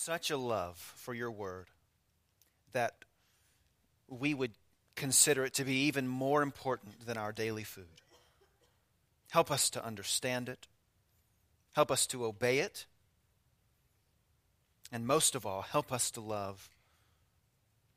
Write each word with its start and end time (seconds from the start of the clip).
such 0.00 0.30
a 0.30 0.36
love 0.36 0.78
for 0.96 1.12
your 1.12 1.30
word 1.30 1.66
that 2.72 3.04
we 4.08 4.32
would 4.32 4.52
consider 4.96 5.44
it 5.44 5.52
to 5.54 5.64
be 5.64 5.84
even 5.86 6.08
more 6.08 6.42
important 6.42 7.06
than 7.06 7.18
our 7.18 7.32
daily 7.32 7.64
food. 7.64 7.84
Help 9.30 9.50
us 9.50 9.68
to 9.70 9.84
understand 9.84 10.48
it. 10.48 10.66
Help 11.74 11.90
us 11.90 12.06
to 12.06 12.24
obey 12.24 12.60
it. 12.60 12.86
And 14.90 15.06
most 15.06 15.34
of 15.34 15.44
all, 15.44 15.62
help 15.62 15.92
us 15.92 16.10
to 16.12 16.20
love 16.20 16.70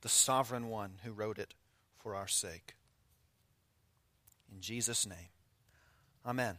the 0.01 0.09
sovereign 0.09 0.67
one 0.67 0.95
who 1.03 1.11
wrote 1.11 1.39
it 1.39 1.53
for 1.97 2.15
our 2.15 2.27
sake. 2.27 2.75
In 4.53 4.59
Jesus' 4.59 5.07
name, 5.07 5.31
amen. 6.25 6.57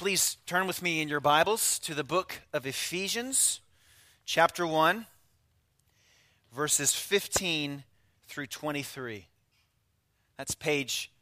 Please 0.00 0.38
turn 0.46 0.66
with 0.66 0.80
me 0.80 1.02
in 1.02 1.08
your 1.08 1.20
Bibles 1.20 1.78
to 1.80 1.92
the 1.92 2.02
book 2.02 2.40
of 2.54 2.64
Ephesians, 2.64 3.60
chapter 4.24 4.66
1, 4.66 5.04
verses 6.54 6.94
15 6.94 7.84
through 8.26 8.46
23. 8.46 9.26
That's 10.38 10.54
page 10.54 11.12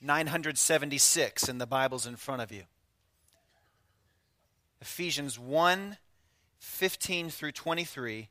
976 0.00 1.48
in 1.48 1.58
the 1.58 1.66
Bibles 1.66 2.06
in 2.06 2.14
front 2.14 2.42
of 2.42 2.52
you. 2.52 2.62
Ephesians 4.80 5.36
1 5.36 5.96
15 6.60 7.28
through 7.28 7.50
23, 7.50 8.28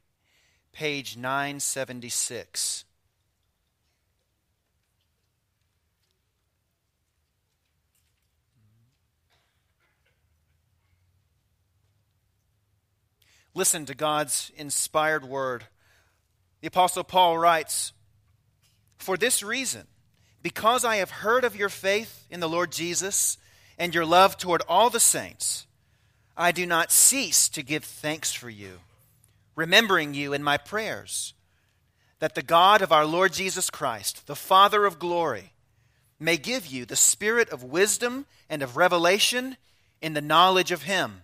page 0.72 1.18
976. 1.18 2.86
Listen 13.56 13.86
to 13.86 13.96
God's 13.96 14.52
inspired 14.58 15.26
word. 15.26 15.66
The 16.62 16.68
Apostle 16.68 17.04
Paul 17.04 17.38
writes 17.38 17.94
For 18.98 19.18
this 19.18 19.42
reason, 19.42 19.88
because 20.42 20.86
I 20.86 20.98
have 20.98 21.10
heard 21.12 21.44
of 21.44 21.56
your 21.56 21.70
faith 21.70 22.26
in 22.30 22.40
the 22.40 22.50
Lord 22.50 22.72
Jesus 22.72 23.38
and 23.78 23.94
your 23.94 24.06
love 24.06 24.38
toward 24.38 24.62
all 24.68 24.90
the 24.90 25.00
saints, 25.00 25.66
I 26.38 26.52
do 26.52 26.66
not 26.66 26.92
cease 26.92 27.50
to 27.50 27.64
give 27.64 27.84
thanks 27.84 28.34
for 28.34 28.50
you, 28.50 28.80
remembering 29.56 30.14
you 30.14 30.32
in 30.34 30.44
my 30.44 30.58
prayers, 30.58 31.34
that 32.20 32.36
the 32.36 32.42
God 32.42 32.82
of 32.82 32.92
our 32.92 33.06
Lord 33.06 33.34
Jesus 33.34 33.70
Christ, 33.70 34.28
the 34.28 34.36
Father 34.36 34.86
of 34.86 35.00
glory, 35.00 35.54
may 36.20 36.38
give 36.38 36.68
you 36.68 36.86
the 36.86 36.96
spirit 36.96 37.50
of 37.50 37.64
wisdom 37.64 38.26
and 38.50 38.62
of 38.62 38.78
revelation 38.78 39.58
in 40.02 40.14
the 40.14 40.22
knowledge 40.22 40.72
of 40.72 40.84
him 40.84 41.24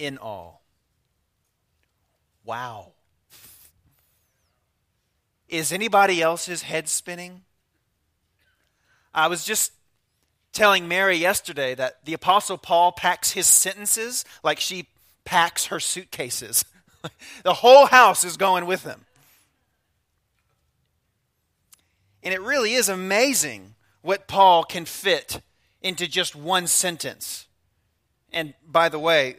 in 0.00 0.16
all. 0.16 0.64
Wow. 2.42 2.94
Is 5.48 5.72
anybody 5.72 6.22
else's 6.22 6.62
head 6.62 6.88
spinning? 6.88 7.42
I 9.14 9.26
was 9.26 9.44
just 9.44 9.72
telling 10.52 10.88
Mary 10.88 11.16
yesterday 11.16 11.74
that 11.74 12.04
the 12.04 12.14
Apostle 12.14 12.56
Paul 12.56 12.92
packs 12.92 13.32
his 13.32 13.46
sentences 13.46 14.24
like 14.42 14.58
she 14.58 14.88
packs 15.24 15.66
her 15.66 15.78
suitcases. 15.78 16.64
the 17.44 17.54
whole 17.54 17.86
house 17.86 18.24
is 18.24 18.38
going 18.38 18.64
with 18.64 18.84
him. 18.84 19.04
And 22.22 22.32
it 22.32 22.40
really 22.40 22.72
is 22.72 22.88
amazing 22.88 23.74
what 24.00 24.28
Paul 24.28 24.64
can 24.64 24.86
fit 24.86 25.42
into 25.82 26.06
just 26.06 26.34
one 26.34 26.66
sentence. 26.66 27.46
And 28.32 28.54
by 28.66 28.88
the 28.88 28.98
way, 28.98 29.36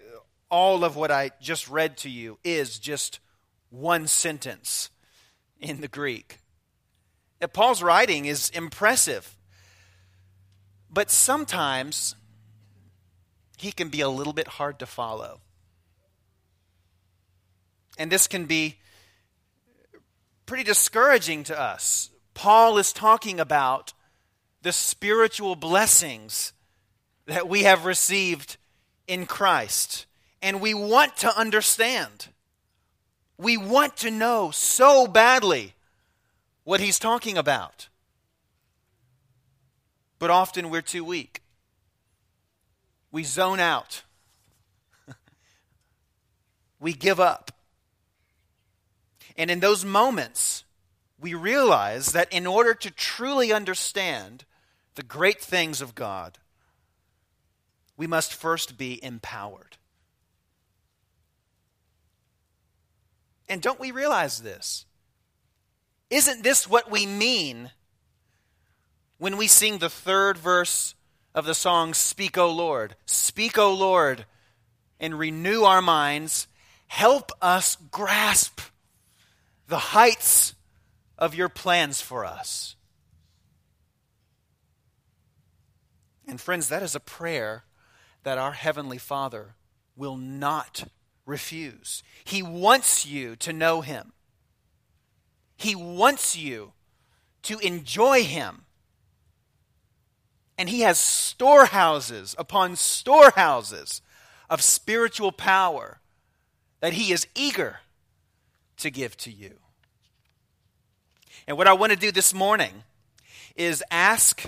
all 0.51 0.83
of 0.83 0.95
what 0.97 1.09
I 1.09 1.31
just 1.41 1.69
read 1.69 1.97
to 1.97 2.09
you 2.09 2.37
is 2.43 2.77
just 2.77 3.19
one 3.69 4.05
sentence 4.05 4.89
in 5.59 5.79
the 5.81 5.87
Greek. 5.87 6.39
Paul's 7.53 7.81
writing 7.81 8.25
is 8.25 8.49
impressive, 8.51 9.37
but 10.91 11.09
sometimes 11.09 12.15
he 13.57 13.71
can 13.71 13.89
be 13.89 14.01
a 14.01 14.09
little 14.09 14.33
bit 14.33 14.47
hard 14.47 14.77
to 14.79 14.85
follow. 14.85 15.39
And 17.97 18.11
this 18.11 18.27
can 18.27 18.45
be 18.45 18.77
pretty 20.45 20.63
discouraging 20.63 21.43
to 21.45 21.59
us. 21.59 22.09
Paul 22.33 22.77
is 22.77 22.91
talking 22.91 23.39
about 23.39 23.93
the 24.61 24.71
spiritual 24.71 25.55
blessings 25.55 26.53
that 27.25 27.47
we 27.47 27.63
have 27.63 27.85
received 27.85 28.57
in 29.07 29.25
Christ 29.25 30.05
and 30.41 30.61
we 30.61 30.73
want 30.73 31.17
to 31.17 31.37
understand. 31.37 32.29
We 33.37 33.57
want 33.57 33.97
to 33.97 34.11
know 34.11 34.51
so 34.51 35.07
badly 35.07 35.73
what 36.63 36.79
he's 36.79 36.99
talking 36.99 37.37
about. 37.37 37.89
But 40.19 40.29
often 40.29 40.69
we're 40.69 40.81
too 40.81 41.03
weak. 41.03 41.41
We 43.11 43.23
zone 43.23 43.59
out. 43.59 44.03
we 46.79 46.93
give 46.93 47.19
up. 47.19 47.51
And 49.35 49.49
in 49.49 49.59
those 49.59 49.83
moments, 49.83 50.63
we 51.19 51.33
realize 51.33 52.13
that 52.13 52.31
in 52.31 52.47
order 52.47 52.73
to 52.73 52.91
truly 52.91 53.51
understand 53.51 54.45
the 54.95 55.03
great 55.03 55.41
things 55.41 55.81
of 55.81 55.95
God, 55.95 56.39
we 57.97 58.07
must 58.07 58.33
first 58.33 58.77
be 58.77 59.03
empowered. 59.03 59.77
And 63.51 63.61
don't 63.61 63.81
we 63.81 63.91
realize 63.91 64.39
this? 64.39 64.85
Isn't 66.09 66.41
this 66.41 66.69
what 66.69 66.89
we 66.89 67.05
mean 67.05 67.71
when 69.17 69.35
we 69.35 69.47
sing 69.47 69.79
the 69.79 69.89
third 69.89 70.37
verse 70.37 70.95
of 71.35 71.45
the 71.45 71.53
song, 71.53 71.93
Speak, 71.93 72.37
O 72.37 72.49
Lord? 72.49 72.95
Speak, 73.05 73.57
O 73.57 73.73
Lord, 73.73 74.25
and 75.01 75.19
renew 75.19 75.63
our 75.63 75.81
minds. 75.81 76.47
Help 76.87 77.33
us 77.41 77.75
grasp 77.91 78.61
the 79.67 79.77
heights 79.77 80.53
of 81.17 81.35
your 81.35 81.49
plans 81.49 81.99
for 81.99 82.23
us. 82.23 82.77
And 86.25 86.39
friends, 86.39 86.69
that 86.69 86.83
is 86.83 86.95
a 86.95 87.01
prayer 87.01 87.65
that 88.23 88.37
our 88.37 88.53
Heavenly 88.53 88.97
Father 88.97 89.55
will 89.97 90.15
not 90.15 90.85
refuse. 91.25 92.03
He 92.23 92.41
wants 92.41 93.05
you 93.05 93.35
to 93.37 93.53
know 93.53 93.81
Him, 93.81 94.13
He 95.57 95.75
wants 95.75 96.37
you 96.37 96.73
to 97.43 97.59
enjoy 97.59 98.23
Him. 98.23 98.65
And 100.57 100.69
He 100.69 100.81
has 100.81 100.99
storehouses 100.99 102.35
upon 102.37 102.75
storehouses 102.75 104.01
of 104.49 104.61
spiritual 104.61 105.31
power 105.31 105.99
that 106.81 106.93
He 106.93 107.11
is 107.11 107.25
eager 107.33 107.79
to 108.77 108.91
give 108.91 109.17
to 109.17 109.31
you. 109.31 109.55
And 111.47 111.57
what 111.57 111.67
I 111.67 111.73
want 111.73 111.91
to 111.91 111.97
do 111.97 112.11
this 112.11 112.33
morning 112.33 112.83
is 113.55 113.83
ask 113.89 114.43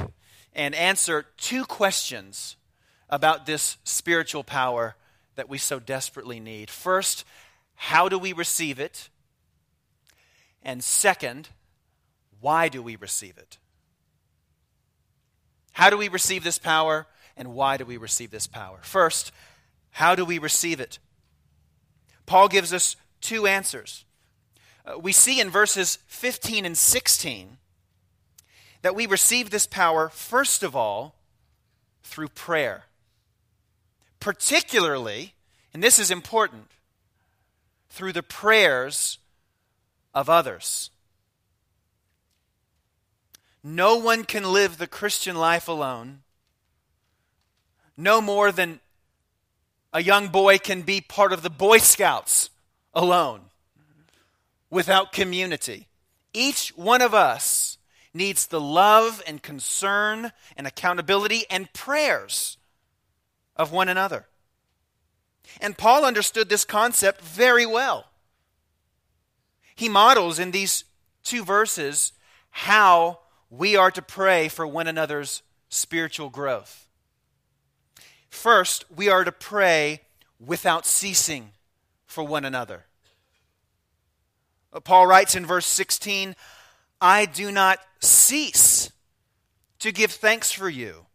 and 0.53 0.75
answer 0.75 1.25
two 1.37 1.65
questions 1.65 2.55
about 3.09 3.45
this 3.45 3.77
spiritual 3.83 4.43
power 4.43 4.95
that 5.35 5.49
we 5.49 5.57
so 5.57 5.79
desperately 5.79 6.39
need. 6.39 6.69
First, 6.69 7.25
how 7.75 8.09
do 8.09 8.17
we 8.17 8.33
receive 8.33 8.79
it? 8.79 9.09
And 10.61 10.83
second, 10.83 11.49
why 12.39 12.69
do 12.69 12.81
we 12.81 12.95
receive 12.95 13.37
it? 13.37 13.57
How 15.73 15.89
do 15.89 15.97
we 15.97 16.07
receive 16.07 16.43
this 16.43 16.59
power, 16.59 17.07
and 17.35 17.53
why 17.53 17.77
do 17.77 17.85
we 17.85 17.97
receive 17.97 18.31
this 18.31 18.47
power? 18.47 18.79
First, 18.83 19.31
how 19.91 20.15
do 20.15 20.23
we 20.23 20.37
receive 20.37 20.79
it? 20.79 20.99
Paul 22.25 22.47
gives 22.47 22.73
us 22.73 22.95
two 23.21 23.47
answers. 23.47 24.05
Uh, 24.85 24.99
we 24.99 25.11
see 25.11 25.39
in 25.39 25.49
verses 25.49 25.99
15 26.07 26.65
and 26.65 26.77
16 26.77 27.57
that 28.81 28.95
we 28.95 29.05
receive 29.05 29.49
this 29.49 29.65
power, 29.65 30.09
first 30.09 30.61
of 30.61 30.75
all, 30.75 31.15
through 32.03 32.27
prayer. 32.27 32.83
Particularly, 34.23 35.33
and 35.73 35.83
this 35.83 35.99
is 35.99 36.09
important, 36.09 36.71
through 37.89 38.13
the 38.13 38.23
prayers 38.23 39.19
of 40.13 40.29
others. 40.29 40.91
No 43.61 43.97
one 43.97 44.23
can 44.23 44.45
live 44.45 44.77
the 44.77 44.87
Christian 44.87 45.35
life 45.35 45.67
alone, 45.67 46.21
no 47.97 48.21
more 48.21 48.53
than 48.53 48.79
a 49.91 50.01
young 50.01 50.29
boy 50.29 50.57
can 50.57 50.83
be 50.83 51.01
part 51.01 51.33
of 51.33 51.41
the 51.41 51.49
Boy 51.49 51.79
Scouts 51.79 52.49
alone 52.93 53.41
without 54.69 55.11
community. 55.11 55.89
Each 56.33 56.69
one 56.77 57.01
of 57.01 57.13
us 57.13 57.77
needs 58.13 58.47
the 58.47 58.61
love 58.61 59.21
and 59.27 59.43
concern 59.43 60.31
and 60.55 60.65
accountability 60.65 61.43
and 61.49 61.73
prayers 61.73 62.57
of 63.55 63.71
one 63.71 63.89
another. 63.89 64.25
And 65.61 65.77
Paul 65.77 66.05
understood 66.05 66.49
this 66.49 66.65
concept 66.65 67.21
very 67.21 67.65
well. 67.65 68.05
He 69.75 69.89
models 69.89 70.39
in 70.39 70.51
these 70.51 70.85
two 71.23 71.43
verses 71.43 72.13
how 72.51 73.19
we 73.49 73.75
are 73.75 73.91
to 73.91 74.01
pray 74.01 74.47
for 74.47 74.65
one 74.65 74.87
another's 74.87 75.41
spiritual 75.69 76.29
growth. 76.29 76.87
First, 78.29 78.85
we 78.95 79.09
are 79.09 79.23
to 79.23 79.31
pray 79.31 80.01
without 80.39 80.85
ceasing 80.85 81.51
for 82.05 82.23
one 82.23 82.45
another. 82.45 82.85
Paul 84.83 85.07
writes 85.07 85.35
in 85.35 85.45
verse 85.45 85.67
16, 85.67 86.35
I 86.99 87.25
do 87.25 87.51
not 87.51 87.79
cease 87.99 88.91
to 89.79 89.91
give 89.91 90.11
thanks 90.11 90.51
for 90.51 90.69
you, 90.69 91.05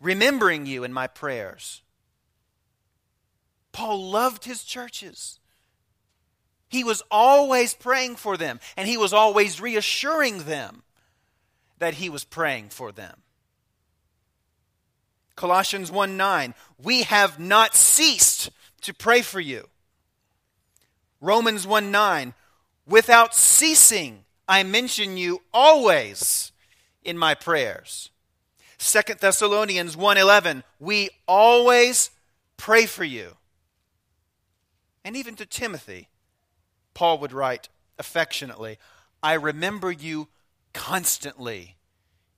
remembering 0.00 0.66
you 0.66 0.84
in 0.84 0.92
my 0.92 1.06
prayers. 1.06 1.82
Paul 3.72 4.10
loved 4.10 4.44
his 4.44 4.64
churches. 4.64 5.38
He 6.68 6.84
was 6.84 7.02
always 7.10 7.74
praying 7.74 8.16
for 8.16 8.36
them, 8.36 8.60
and 8.76 8.88
he 8.88 8.96
was 8.96 9.12
always 9.12 9.60
reassuring 9.60 10.44
them 10.44 10.82
that 11.78 11.94
he 11.94 12.08
was 12.08 12.24
praying 12.24 12.68
for 12.68 12.92
them. 12.92 13.22
Colossians 15.34 15.90
1 15.90 16.16
9, 16.16 16.54
we 16.82 17.02
have 17.02 17.38
not 17.38 17.74
ceased 17.74 18.50
to 18.82 18.94
pray 18.94 19.22
for 19.22 19.40
you. 19.40 19.68
Romans 21.20 21.66
1 21.66 21.90
9, 21.90 22.34
without 22.86 23.34
ceasing, 23.34 24.24
I 24.46 24.62
mention 24.62 25.16
you 25.16 25.42
always 25.52 26.52
in 27.02 27.16
my 27.16 27.34
prayers. 27.34 28.10
2 28.80 29.14
Thessalonians 29.20 29.94
1:11 29.94 30.62
we 30.78 31.10
always 31.28 32.10
pray 32.56 32.86
for 32.86 33.04
you. 33.04 33.36
And 35.04 35.16
even 35.16 35.36
to 35.36 35.44
Timothy 35.44 36.08
Paul 36.94 37.18
would 37.18 37.32
write 37.32 37.68
affectionately, 37.98 38.78
I 39.22 39.34
remember 39.34 39.92
you 39.92 40.28
constantly 40.72 41.76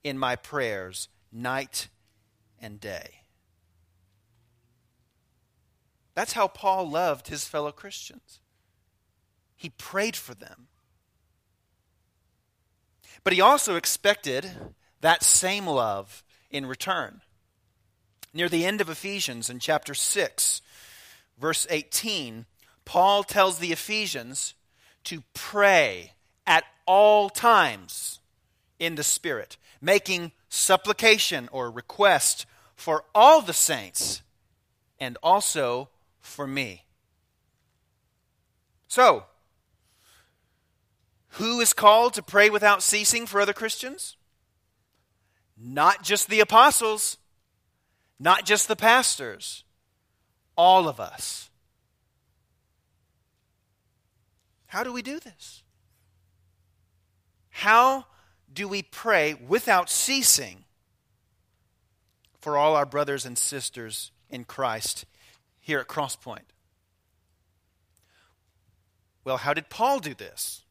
in 0.02 0.18
my 0.18 0.34
prayers 0.34 1.08
night 1.30 1.88
and 2.60 2.80
day. 2.80 3.22
That's 6.14 6.32
how 6.32 6.48
Paul 6.48 6.90
loved 6.90 7.28
his 7.28 7.46
fellow 7.46 7.72
Christians. 7.72 8.40
He 9.54 9.70
prayed 9.70 10.16
for 10.16 10.34
them. 10.34 10.66
But 13.22 13.32
he 13.32 13.40
also 13.40 13.76
expected 13.76 14.74
that 15.00 15.22
same 15.22 15.66
love 15.66 16.24
in 16.52 16.66
return. 16.66 17.22
Near 18.34 18.48
the 18.48 18.64
end 18.64 18.80
of 18.80 18.88
Ephesians 18.88 19.50
in 19.50 19.58
chapter 19.58 19.94
6, 19.94 20.62
verse 21.38 21.66
18, 21.68 22.46
Paul 22.84 23.24
tells 23.24 23.58
the 23.58 23.72
Ephesians 23.72 24.54
to 25.04 25.22
pray 25.34 26.12
at 26.46 26.64
all 26.86 27.28
times 27.28 28.20
in 28.78 28.94
the 28.94 29.02
Spirit, 29.02 29.56
making 29.80 30.32
supplication 30.48 31.48
or 31.52 31.70
request 31.70 32.46
for 32.74 33.04
all 33.14 33.42
the 33.42 33.52
saints 33.52 34.22
and 34.98 35.18
also 35.22 35.88
for 36.20 36.46
me. 36.46 36.84
So, 38.88 39.24
who 41.36 41.60
is 41.60 41.72
called 41.72 42.14
to 42.14 42.22
pray 42.22 42.50
without 42.50 42.82
ceasing 42.82 43.26
for 43.26 43.40
other 43.40 43.52
Christians? 43.52 44.16
Not 45.64 46.02
just 46.02 46.28
the 46.28 46.40
apostles, 46.40 47.18
not 48.18 48.44
just 48.44 48.66
the 48.66 48.74
pastors, 48.74 49.62
all 50.56 50.88
of 50.88 50.98
us. 50.98 51.50
How 54.66 54.82
do 54.82 54.92
we 54.92 55.02
do 55.02 55.20
this? 55.20 55.62
How 57.50 58.06
do 58.52 58.66
we 58.66 58.82
pray 58.82 59.34
without 59.34 59.88
ceasing 59.88 60.64
for 62.40 62.56
all 62.56 62.74
our 62.74 62.86
brothers 62.86 63.24
and 63.24 63.38
sisters 63.38 64.10
in 64.30 64.44
Christ 64.44 65.04
here 65.60 65.78
at 65.78 65.86
Crosspoint? 65.86 66.50
Well, 69.24 69.36
how 69.36 69.54
did 69.54 69.70
Paul 69.70 70.00
do 70.00 70.12
this? 70.12 70.62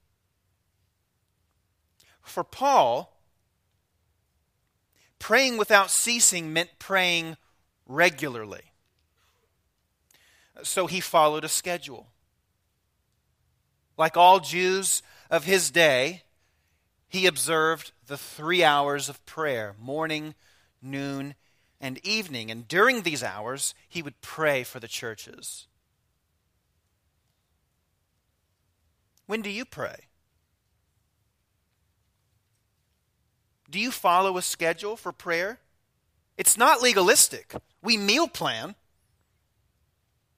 For 2.22 2.44
Paul, 2.44 3.18
praying 5.22 5.56
without 5.56 5.92
ceasing 5.92 6.52
meant 6.52 6.72
praying 6.80 7.38
regularly. 7.86 8.74
So 10.64 10.88
he 10.88 11.00
followed 11.00 11.46
a 11.46 11.48
schedule. 11.48 12.08
Like 13.98 14.18
all 14.18 14.40
Jews 14.40 15.04
of 15.30 15.46
his 15.46 15.70
day, 15.70 16.24
he 17.08 17.28
observed 17.28 17.92
the 18.08 18.18
three 18.18 18.64
hours 18.64 19.10
of 19.10 19.24
prayer 19.28 19.76
morning, 19.80 20.34
noon, 20.82 21.36
and 21.80 22.04
evening. 22.04 22.50
And 22.50 22.68
during 22.68 23.04
these 23.04 23.24
hours, 23.24 23.76
he 23.88 24.02
would 24.02 24.20
pray 24.22 24.64
for 24.64 24.80
the 24.80 24.88
churches. 24.88 25.68
When 29.28 29.44
do 29.44 29.52
you 29.52 29.66
pray? 29.66 30.08
Do 33.72 33.80
you 33.80 33.90
follow 33.90 34.38
a 34.38 34.42
schedule 34.42 34.98
for 34.98 35.14
prayer? 35.14 35.60
It's 36.38 36.58
not 36.58 36.82
legalistic. 36.82 37.56
We 37.82 37.96
meal 37.96 38.28
plan. 38.28 38.76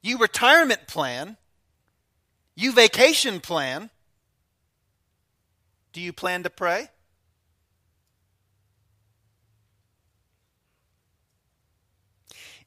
You 0.04 0.20
retirement 0.20 0.88
plan. 0.88 1.38
You 2.56 2.72
vacation 2.72 3.40
plan. 3.40 3.90
Do 5.94 6.02
you 6.02 6.14
plan 6.14 6.44
to 6.44 6.50
pray? 6.52 6.90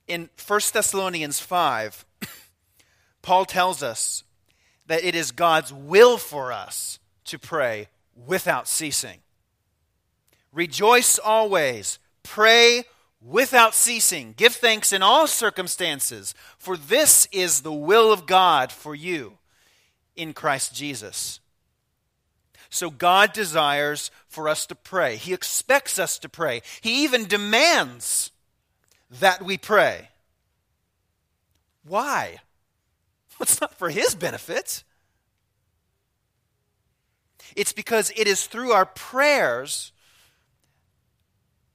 In 0.08 0.30
1 0.44 0.61
Thessalonians 0.73 1.38
5, 1.38 2.04
Paul 3.23 3.44
tells 3.44 3.82
us 3.82 4.25
that 4.87 5.04
it 5.04 5.14
is 5.14 5.30
God's 5.30 5.73
will 5.73 6.18
for 6.18 6.52
us 6.52 6.99
to 7.26 7.38
pray 7.38 7.88
without 8.14 8.68
ceasing. 8.68 9.18
Rejoice 10.56 11.18
always, 11.18 11.98
pray 12.22 12.84
without 13.20 13.75
ceasing, 13.75 14.32
give 14.38 14.54
thanks 14.54 14.90
in 14.90 15.02
all 15.02 15.26
circumstances, 15.26 16.34
for 16.56 16.78
this 16.78 17.28
is 17.30 17.60
the 17.60 17.72
will 17.72 18.10
of 18.10 18.26
God 18.26 18.72
for 18.72 18.94
you 18.94 19.36
in 20.16 20.32
Christ 20.32 20.75
Jesus. 20.75 21.40
So 22.70 22.88
God 22.88 23.34
desires 23.34 24.10
for 24.28 24.48
us 24.48 24.64
to 24.68 24.75
pray. 24.75 25.16
He 25.16 25.34
expects 25.34 25.98
us 25.98 26.18
to 26.20 26.28
pray. 26.28 26.62
He 26.80 27.04
even 27.04 27.26
demands 27.26 28.30
that 29.20 29.42
we 29.42 29.58
pray. 29.58 30.08
Why? 31.86 32.38
It's 33.38 33.60
not 33.60 33.75
for 33.75 33.90
His 33.90 34.14
benefit. 34.14 34.84
It's 37.54 37.75
because 37.75 38.10
it 38.16 38.26
is 38.26 38.46
through 38.46 38.72
our 38.72 38.86
prayers 38.86 39.92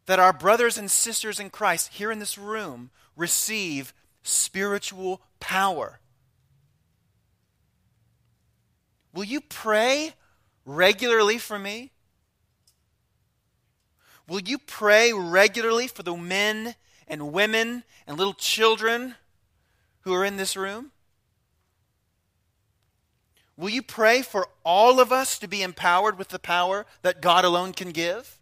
that 0.05 0.20
our 0.20 0.34
brothers 0.34 0.77
and 0.77 0.89
sisters 0.89 1.39
in 1.39 1.50
Christ 1.50 1.89
here 1.93 2.12
in 2.12 2.20
this 2.20 2.38
room 2.38 2.89
receive 3.15 3.93
spiritual 4.24 5.22
power. 5.39 6.00
Will 9.13 9.24
you 9.24 9.41
pray 9.41 10.13
regularly 10.65 11.38
for 11.38 11.60
me? 11.60 11.91
Will 14.27 14.39
you 14.39 14.58
pray 14.58 15.12
regularly 15.12 15.88
for 15.88 16.03
the 16.03 16.15
men 16.15 16.75
and 17.08 17.34
women 17.34 17.84
and 18.08 18.17
little 18.17 18.34
children 18.34 19.15
who 20.01 20.13
are 20.13 20.24
in 20.24 20.38
this 20.38 20.55
room? 20.55 20.91
Will 23.58 23.70
you 23.70 23.84
pray 23.84 24.22
for 24.22 24.48
all 24.63 25.00
of 25.00 25.12
us 25.12 25.38
to 25.39 25.48
be 25.48 25.62
empowered 25.62 26.17
with 26.17 26.29
the 26.29 26.39
power 26.39 26.86
that 27.01 27.22
God 27.22 27.46
alone 27.46 27.74
can 27.74 27.91
give? 27.91 28.39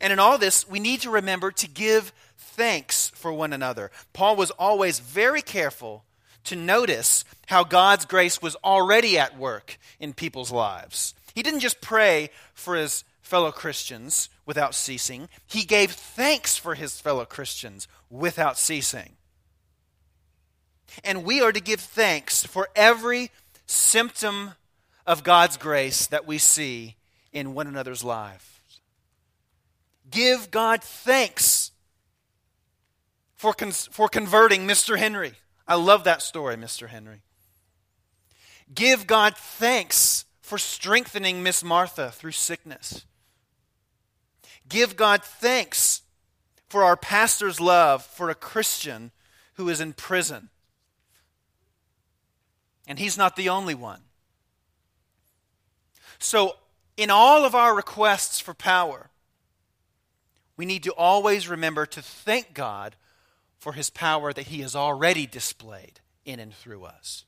And 0.00 0.12
in 0.12 0.18
all 0.18 0.38
this, 0.38 0.68
we 0.68 0.80
need 0.80 1.00
to 1.02 1.10
remember 1.10 1.50
to 1.52 1.68
give 1.68 2.12
thanks 2.36 3.08
for 3.14 3.32
one 3.32 3.52
another. 3.52 3.90
Paul 4.12 4.36
was 4.36 4.50
always 4.52 4.98
very 4.98 5.42
careful 5.42 6.04
to 6.44 6.56
notice 6.56 7.24
how 7.46 7.64
God's 7.64 8.04
grace 8.04 8.42
was 8.42 8.56
already 8.64 9.18
at 9.18 9.38
work 9.38 9.78
in 10.00 10.12
people's 10.12 10.50
lives. 10.50 11.14
He 11.34 11.42
didn't 11.42 11.60
just 11.60 11.80
pray 11.80 12.30
for 12.52 12.74
his 12.74 13.04
fellow 13.20 13.52
Christians 13.52 14.28
without 14.44 14.74
ceasing, 14.74 15.28
he 15.46 15.62
gave 15.62 15.92
thanks 15.92 16.58
for 16.58 16.74
his 16.74 17.00
fellow 17.00 17.24
Christians 17.24 17.86
without 18.10 18.58
ceasing. 18.58 19.12
And 21.04 21.24
we 21.24 21.40
are 21.40 21.52
to 21.52 21.60
give 21.60 21.80
thanks 21.80 22.44
for 22.44 22.68
every 22.76 23.30
symptom 23.66 24.52
of 25.06 25.22
God's 25.22 25.56
grace 25.56 26.06
that 26.08 26.26
we 26.26 26.38
see 26.38 26.96
in 27.32 27.54
one 27.54 27.66
another's 27.66 28.04
lives. 28.04 28.44
Give 30.12 30.50
God 30.50 30.84
thanks 30.84 31.72
for, 33.34 33.52
con- 33.52 33.72
for 33.72 34.08
converting 34.08 34.68
Mr. 34.68 34.96
Henry. 34.96 35.32
I 35.66 35.74
love 35.74 36.04
that 36.04 36.22
story, 36.22 36.54
Mr. 36.54 36.88
Henry. 36.88 37.22
Give 38.72 39.06
God 39.06 39.36
thanks 39.36 40.26
for 40.40 40.58
strengthening 40.58 41.42
Miss 41.42 41.64
Martha 41.64 42.10
through 42.10 42.32
sickness. 42.32 43.04
Give 44.68 44.96
God 44.96 45.24
thanks 45.24 46.02
for 46.68 46.84
our 46.84 46.96
pastor's 46.96 47.60
love 47.60 48.04
for 48.04 48.30
a 48.30 48.34
Christian 48.34 49.12
who 49.54 49.68
is 49.68 49.80
in 49.80 49.92
prison. 49.92 50.50
And 52.86 52.98
he's 52.98 53.18
not 53.18 53.36
the 53.36 53.48
only 53.48 53.74
one. 53.74 54.00
So, 56.18 56.56
in 56.96 57.10
all 57.10 57.44
of 57.44 57.54
our 57.54 57.74
requests 57.74 58.38
for 58.38 58.54
power, 58.54 59.10
we 60.62 60.66
need 60.66 60.84
to 60.84 60.94
always 60.94 61.48
remember 61.48 61.84
to 61.84 62.00
thank 62.00 62.54
God 62.54 62.94
for 63.58 63.72
his 63.72 63.90
power 63.90 64.32
that 64.32 64.46
he 64.46 64.60
has 64.60 64.76
already 64.76 65.26
displayed 65.26 65.98
in 66.24 66.38
and 66.38 66.54
through 66.54 66.84
us. 66.84 67.24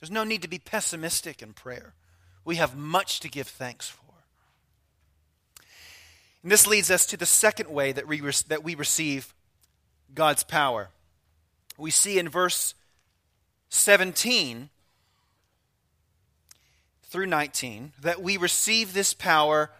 There's 0.00 0.10
no 0.10 0.24
need 0.24 0.40
to 0.40 0.48
be 0.48 0.58
pessimistic 0.58 1.42
in 1.42 1.52
prayer. 1.52 1.92
We 2.42 2.56
have 2.56 2.74
much 2.74 3.20
to 3.20 3.28
give 3.28 3.48
thanks 3.48 3.90
for. 3.90 4.14
And 6.42 6.50
this 6.50 6.66
leads 6.66 6.90
us 6.90 7.04
to 7.04 7.18
the 7.18 7.26
second 7.26 7.68
way 7.68 7.92
that 7.92 8.08
we, 8.08 8.18
that 8.48 8.64
we 8.64 8.74
receive 8.74 9.34
God's 10.14 10.42
power. 10.42 10.88
We 11.76 11.90
see 11.90 12.18
in 12.18 12.30
verse 12.30 12.72
17 13.68 14.70
through 17.02 17.26
19 17.26 17.92
that 18.00 18.22
we 18.22 18.38
receive 18.38 18.94
this 18.94 19.12
power 19.12 19.70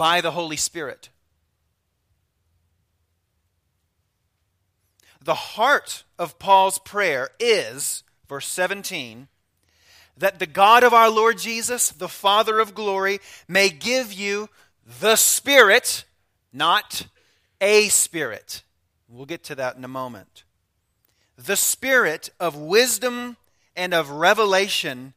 by 0.00 0.22
the 0.22 0.30
Holy 0.30 0.56
Spirit. 0.56 1.10
The 5.22 5.34
heart 5.34 6.04
of 6.18 6.38
Paul's 6.38 6.78
prayer 6.78 7.28
is, 7.38 8.02
verse 8.26 8.46
17, 8.46 9.28
that 10.16 10.38
the 10.38 10.46
God 10.46 10.84
of 10.84 10.94
our 10.94 11.10
Lord 11.10 11.36
Jesus, 11.36 11.90
the 11.90 12.08
Father 12.08 12.60
of 12.60 12.74
glory, 12.74 13.20
may 13.46 13.68
give 13.68 14.10
you 14.10 14.48
the 15.02 15.16
Spirit, 15.16 16.06
not 16.50 17.06
a 17.60 17.88
Spirit. 17.88 18.62
We'll 19.06 19.26
get 19.26 19.44
to 19.44 19.54
that 19.56 19.76
in 19.76 19.84
a 19.84 19.88
moment. 19.88 20.44
The 21.36 21.56
Spirit 21.56 22.30
of 22.40 22.56
wisdom 22.56 23.36
and 23.76 23.92
of 23.92 24.08
revelation 24.08 25.12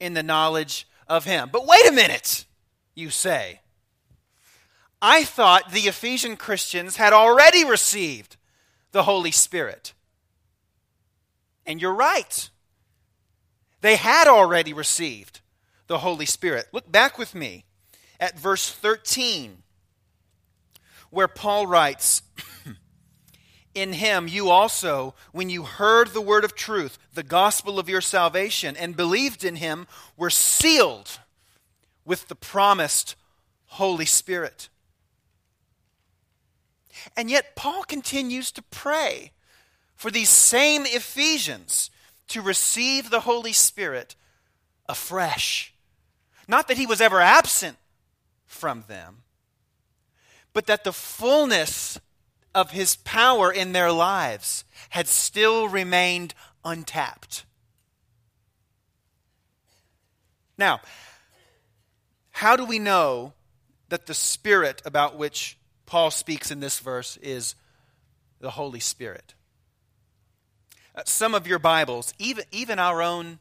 in 0.00 0.14
the 0.14 0.22
knowledge 0.22 0.88
of 1.06 1.26
Him. 1.26 1.50
But 1.52 1.66
wait 1.66 1.86
a 1.86 1.92
minute, 1.92 2.46
you 2.94 3.10
say. 3.10 3.58
I 5.04 5.24
thought 5.24 5.72
the 5.72 5.88
Ephesian 5.88 6.36
Christians 6.36 6.94
had 6.94 7.12
already 7.12 7.64
received 7.64 8.36
the 8.92 9.02
Holy 9.02 9.32
Spirit. 9.32 9.94
And 11.66 11.82
you're 11.82 11.92
right. 11.92 12.48
They 13.80 13.96
had 13.96 14.28
already 14.28 14.72
received 14.72 15.40
the 15.88 15.98
Holy 15.98 16.24
Spirit. 16.24 16.68
Look 16.70 16.90
back 16.90 17.18
with 17.18 17.34
me 17.34 17.64
at 18.20 18.38
verse 18.38 18.70
13, 18.70 19.64
where 21.10 21.26
Paul 21.26 21.66
writes, 21.66 22.22
In 23.74 23.94
him 23.94 24.28
you 24.28 24.50
also, 24.50 25.16
when 25.32 25.50
you 25.50 25.64
heard 25.64 26.08
the 26.08 26.20
word 26.20 26.44
of 26.44 26.54
truth, 26.54 26.96
the 27.12 27.24
gospel 27.24 27.80
of 27.80 27.88
your 27.88 28.00
salvation, 28.00 28.76
and 28.76 28.96
believed 28.96 29.42
in 29.42 29.56
him, 29.56 29.88
were 30.16 30.30
sealed 30.30 31.18
with 32.04 32.28
the 32.28 32.36
promised 32.36 33.16
Holy 33.66 34.06
Spirit 34.06 34.68
and 37.16 37.30
yet, 37.30 37.56
Paul 37.56 37.84
continues 37.84 38.52
to 38.52 38.62
pray 38.62 39.32
for 39.94 40.10
these 40.10 40.28
same 40.28 40.84
Ephesians 40.84 41.90
to 42.28 42.42
receive 42.42 43.10
the 43.10 43.20
Holy 43.20 43.52
Spirit 43.52 44.16
afresh. 44.88 45.74
Not 46.48 46.68
that 46.68 46.76
he 46.76 46.86
was 46.86 47.00
ever 47.00 47.20
absent 47.20 47.76
from 48.46 48.84
them, 48.88 49.22
but 50.52 50.66
that 50.66 50.84
the 50.84 50.92
fullness 50.92 51.98
of 52.54 52.70
his 52.72 52.96
power 52.96 53.50
in 53.50 53.72
their 53.72 53.92
lives 53.92 54.64
had 54.90 55.08
still 55.08 55.68
remained 55.68 56.34
untapped. 56.64 57.44
Now, 60.58 60.80
how 62.30 62.56
do 62.56 62.64
we 62.64 62.78
know 62.78 63.32
that 63.88 64.06
the 64.06 64.14
Spirit 64.14 64.82
about 64.84 65.16
which 65.16 65.58
Paul 65.92 66.10
speaks 66.10 66.50
in 66.50 66.60
this 66.60 66.78
verse 66.78 67.18
is 67.18 67.54
the 68.40 68.48
Holy 68.48 68.80
Spirit. 68.80 69.34
Uh, 70.96 71.02
some 71.04 71.34
of 71.34 71.46
your 71.46 71.58
Bibles, 71.58 72.14
even, 72.18 72.46
even 72.50 72.78
our 72.78 73.02
own 73.02 73.40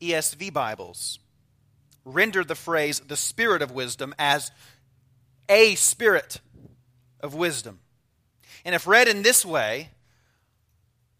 ESV 0.00 0.52
Bibles, 0.52 1.20
render 2.04 2.42
the 2.42 2.56
phrase 2.56 2.98
the 2.98 3.14
Spirit 3.14 3.62
of 3.62 3.70
wisdom 3.70 4.16
as 4.18 4.50
a 5.48 5.76
Spirit 5.76 6.40
of 7.20 7.36
wisdom. 7.36 7.78
And 8.64 8.74
if 8.74 8.88
read 8.88 9.06
in 9.06 9.22
this 9.22 9.46
way, 9.46 9.90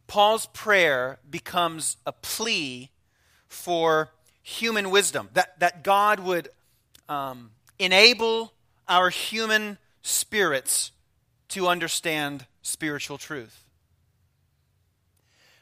Paul's 0.08 0.46
prayer 0.46 1.20
becomes 1.30 1.96
a 2.04 2.10
plea 2.10 2.90
for 3.46 4.10
human 4.42 4.90
wisdom, 4.90 5.28
that, 5.34 5.60
that 5.60 5.84
God 5.84 6.18
would 6.18 6.48
um, 7.08 7.52
enable 7.78 8.52
our 8.88 9.10
human 9.10 9.78
spirits 10.02 10.92
to 11.48 11.68
understand 11.68 12.46
spiritual 12.62 13.18
truth. 13.18 13.64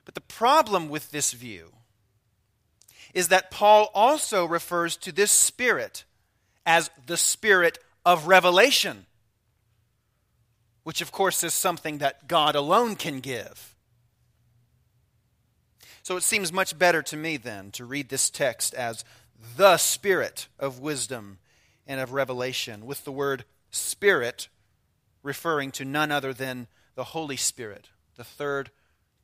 But 0.04 0.14
the 0.14 0.20
problem 0.20 0.88
with 0.88 1.11
this 1.11 1.32
view 1.32 1.73
is 3.14 3.28
that 3.28 3.50
Paul 3.50 3.90
also 3.94 4.44
refers 4.44 4.97
to 4.99 5.12
this 5.12 5.30
spirit 5.30 6.04
as 6.64 6.90
the 7.06 7.16
spirit 7.16 7.78
of 8.04 8.26
revelation, 8.26 9.06
which, 10.85 11.00
of 11.00 11.12
course, 11.12 11.44
is 11.44 11.54
something 11.54 11.99
that 11.99 12.28
God 12.28 12.54
alone 12.54 12.97
can 12.97 13.20
give. 13.20 13.75
So 16.02 16.16
it 16.16 16.23
seems 16.23 16.52
much 16.52 16.78
better 16.78 17.02
to 17.02 17.16
me 17.16 17.37
then 17.37 17.70
to 17.73 17.85
read 17.85 18.09
this 18.09 18.30
text 18.30 18.75
as 18.75 19.04
the 19.56 19.76
spirit 19.76 20.49
of 20.59 20.80
wisdom 20.80 21.38
and 21.87 22.00
of 22.00 22.12
revelation, 22.12 22.87
with 22.87 23.04
the 23.04 23.12
word 23.12 23.44
Spirit 23.70 24.48
referring 25.22 25.70
to 25.72 25.84
none 25.84 26.10
other 26.10 26.32
than 26.32 26.66
the 26.94 27.04
Holy 27.04 27.36
Spirit, 27.36 27.88
the 28.16 28.24
third 28.24 28.70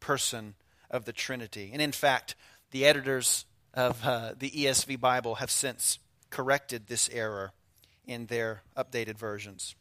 person 0.00 0.54
of 0.90 1.04
the 1.04 1.12
Trinity. 1.12 1.70
And 1.72 1.82
in 1.82 1.92
fact, 1.92 2.34
the 2.70 2.84
editors 2.84 3.44
of 3.74 4.04
uh, 4.04 4.32
the 4.38 4.50
ESV 4.50 5.00
Bible 5.00 5.36
have 5.36 5.50
since 5.50 5.98
corrected 6.30 6.86
this 6.86 7.08
error 7.12 7.52
in 8.06 8.26
their 8.26 8.62
updated 8.76 9.18
versions. 9.18 9.74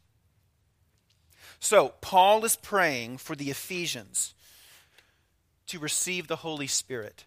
So, 1.59 1.93
Paul 2.01 2.43
is 2.43 2.55
praying 2.55 3.17
for 3.17 3.35
the 3.35 3.49
Ephesians 3.49 4.33
to 5.67 5.79
receive 5.79 6.27
the 6.27 6.35
Holy 6.37 6.67
Spirit 6.67 7.25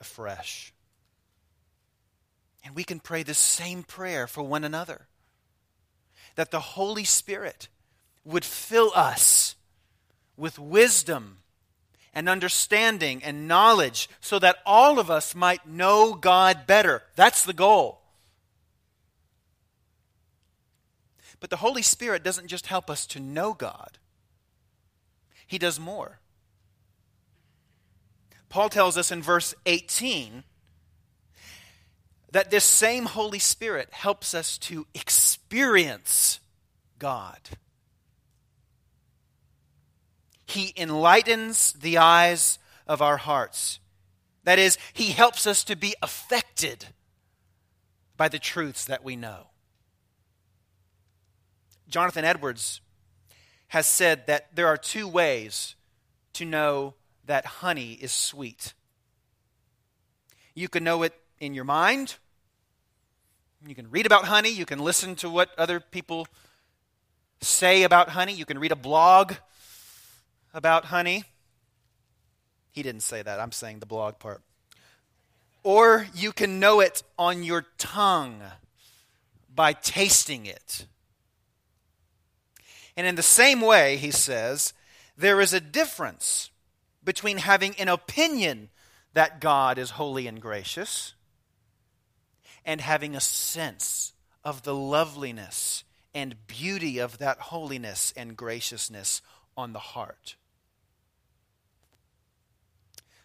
afresh. 0.00 0.72
And 2.64 2.74
we 2.74 2.84
can 2.84 3.00
pray 3.00 3.22
the 3.22 3.34
same 3.34 3.82
prayer 3.82 4.26
for 4.26 4.42
one 4.42 4.64
another 4.64 5.08
that 6.36 6.50
the 6.50 6.60
Holy 6.60 7.04
Spirit 7.04 7.68
would 8.24 8.44
fill 8.44 8.90
us 8.94 9.54
with 10.36 10.58
wisdom 10.58 11.38
and 12.12 12.28
understanding 12.28 13.22
and 13.22 13.48
knowledge 13.48 14.08
so 14.20 14.38
that 14.38 14.56
all 14.64 14.98
of 14.98 15.10
us 15.10 15.34
might 15.34 15.66
know 15.66 16.14
God 16.14 16.66
better. 16.66 17.02
That's 17.16 17.44
the 17.44 17.52
goal. 17.52 18.00
But 21.40 21.50
the 21.50 21.56
Holy 21.56 21.82
Spirit 21.82 22.22
doesn't 22.22 22.46
just 22.46 22.68
help 22.68 22.88
us 22.88 23.06
to 23.08 23.20
know 23.20 23.52
God, 23.52 23.98
He 25.46 25.58
does 25.58 25.78
more. 25.78 26.20
Paul 28.48 28.68
tells 28.68 28.96
us 28.96 29.10
in 29.10 29.20
verse 29.20 29.52
18 29.66 30.44
that 32.30 32.52
this 32.52 32.64
same 32.64 33.06
Holy 33.06 33.40
Spirit 33.40 33.88
helps 33.92 34.32
us 34.32 34.58
to 34.58 34.86
experience 34.94 35.23
God. 36.98 37.38
He 40.46 40.72
enlightens 40.76 41.72
the 41.72 41.98
eyes 41.98 42.58
of 42.86 43.02
our 43.02 43.16
hearts. 43.16 43.80
That 44.44 44.58
is, 44.58 44.78
He 44.92 45.10
helps 45.10 45.46
us 45.46 45.64
to 45.64 45.76
be 45.76 45.94
affected 46.02 46.86
by 48.16 48.28
the 48.28 48.38
truths 48.38 48.84
that 48.84 49.02
we 49.02 49.16
know. 49.16 49.48
Jonathan 51.88 52.24
Edwards 52.24 52.80
has 53.68 53.86
said 53.86 54.26
that 54.26 54.54
there 54.54 54.66
are 54.66 54.76
two 54.76 55.08
ways 55.08 55.74
to 56.34 56.44
know 56.44 56.94
that 57.24 57.46
honey 57.46 57.92
is 57.92 58.12
sweet. 58.12 58.74
You 60.54 60.68
can 60.68 60.84
know 60.84 61.02
it 61.02 61.14
in 61.40 61.54
your 61.54 61.64
mind. 61.64 62.16
You 63.66 63.74
can 63.74 63.90
read 63.90 64.04
about 64.04 64.26
honey. 64.26 64.50
You 64.50 64.66
can 64.66 64.78
listen 64.78 65.14
to 65.16 65.30
what 65.30 65.50
other 65.56 65.80
people 65.80 66.26
say 67.40 67.82
about 67.82 68.10
honey. 68.10 68.34
You 68.34 68.44
can 68.44 68.58
read 68.58 68.72
a 68.72 68.76
blog 68.76 69.34
about 70.52 70.86
honey. 70.86 71.24
He 72.72 72.82
didn't 72.82 73.02
say 73.02 73.22
that. 73.22 73.40
I'm 73.40 73.52
saying 73.52 73.78
the 73.78 73.86
blog 73.86 74.18
part. 74.18 74.42
Or 75.62 76.06
you 76.14 76.32
can 76.32 76.60
know 76.60 76.80
it 76.80 77.02
on 77.18 77.42
your 77.42 77.64
tongue 77.78 78.42
by 79.54 79.72
tasting 79.72 80.44
it. 80.44 80.86
And 82.96 83.06
in 83.06 83.14
the 83.14 83.22
same 83.22 83.60
way, 83.60 83.96
he 83.96 84.10
says, 84.10 84.74
there 85.16 85.40
is 85.40 85.54
a 85.54 85.60
difference 85.60 86.50
between 87.02 87.38
having 87.38 87.74
an 87.76 87.88
opinion 87.88 88.68
that 89.14 89.40
God 89.40 89.78
is 89.78 89.90
holy 89.90 90.26
and 90.26 90.40
gracious 90.40 91.14
and 92.64 92.80
having 92.80 93.14
a 93.14 93.20
sense 93.20 94.12
of 94.44 94.62
the 94.62 94.74
loveliness 94.74 95.84
and 96.14 96.46
beauty 96.46 96.98
of 96.98 97.18
that 97.18 97.38
holiness 97.38 98.12
and 98.16 98.36
graciousness 98.36 99.20
on 99.56 99.72
the 99.72 99.78
heart. 99.78 100.36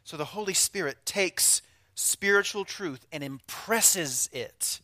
So 0.04 0.18
the 0.18 0.26
Holy 0.26 0.54
Spirit 0.54 1.06
takes 1.06 1.62
spiritual 1.94 2.66
truth 2.66 3.06
and 3.12 3.24
impresses 3.24 4.30
it 4.34 4.82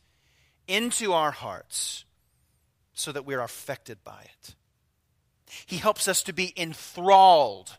into 0.67 1.13
our 1.13 1.31
hearts 1.31 2.05
so 2.93 3.12
that 3.12 3.25
we're 3.25 3.41
affected 3.41 4.03
by 4.03 4.21
it. 4.24 4.55
He 5.65 5.77
helps 5.77 6.07
us 6.07 6.24
to 6.24 6.33
be 6.33 6.53
enthralled 6.57 7.77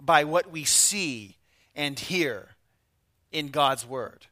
by 0.00 0.24
what 0.24 0.50
we 0.50 0.64
see 0.64 1.36
and 1.74 1.98
hear 1.98 2.50
in 3.32 3.48
God's 3.48 3.86
Word. 3.86 4.26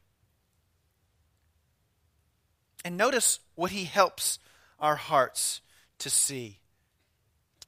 And 2.85 2.97
notice 2.97 3.39
what 3.55 3.71
He 3.71 3.85
helps 3.85 4.39
our 4.79 4.95
hearts 4.95 5.61
to 5.99 6.09
see. 6.09 6.59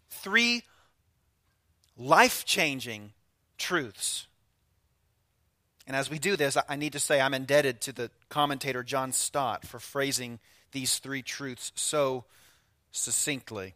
Three 0.09 0.63
life 1.97 2.45
changing 2.45 3.13
truths 3.57 4.27
and 5.89 5.95
as 5.95 6.07
we 6.07 6.19
do 6.19 6.35
this, 6.35 6.55
I 6.69 6.75
need 6.75 6.93
to 6.93 6.99
say 6.99 7.19
I'm 7.19 7.33
indebted 7.33 7.81
to 7.81 7.91
the 7.91 8.11
commentator 8.29 8.83
John 8.83 9.11
Stott 9.11 9.65
for 9.65 9.79
phrasing 9.79 10.37
these 10.71 10.99
three 10.99 11.23
truths 11.23 11.71
so 11.73 12.25
succinctly. 12.91 13.73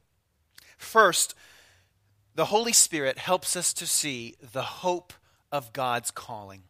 First, 0.77 1.33
the 2.35 2.45
Holy 2.45 2.71
Spirit 2.71 3.17
helps 3.17 3.55
us 3.55 3.73
to 3.73 3.87
see 3.87 4.35
the 4.39 4.61
hope 4.61 5.11
of 5.51 5.73
God's 5.73 6.11
calling. 6.11 6.61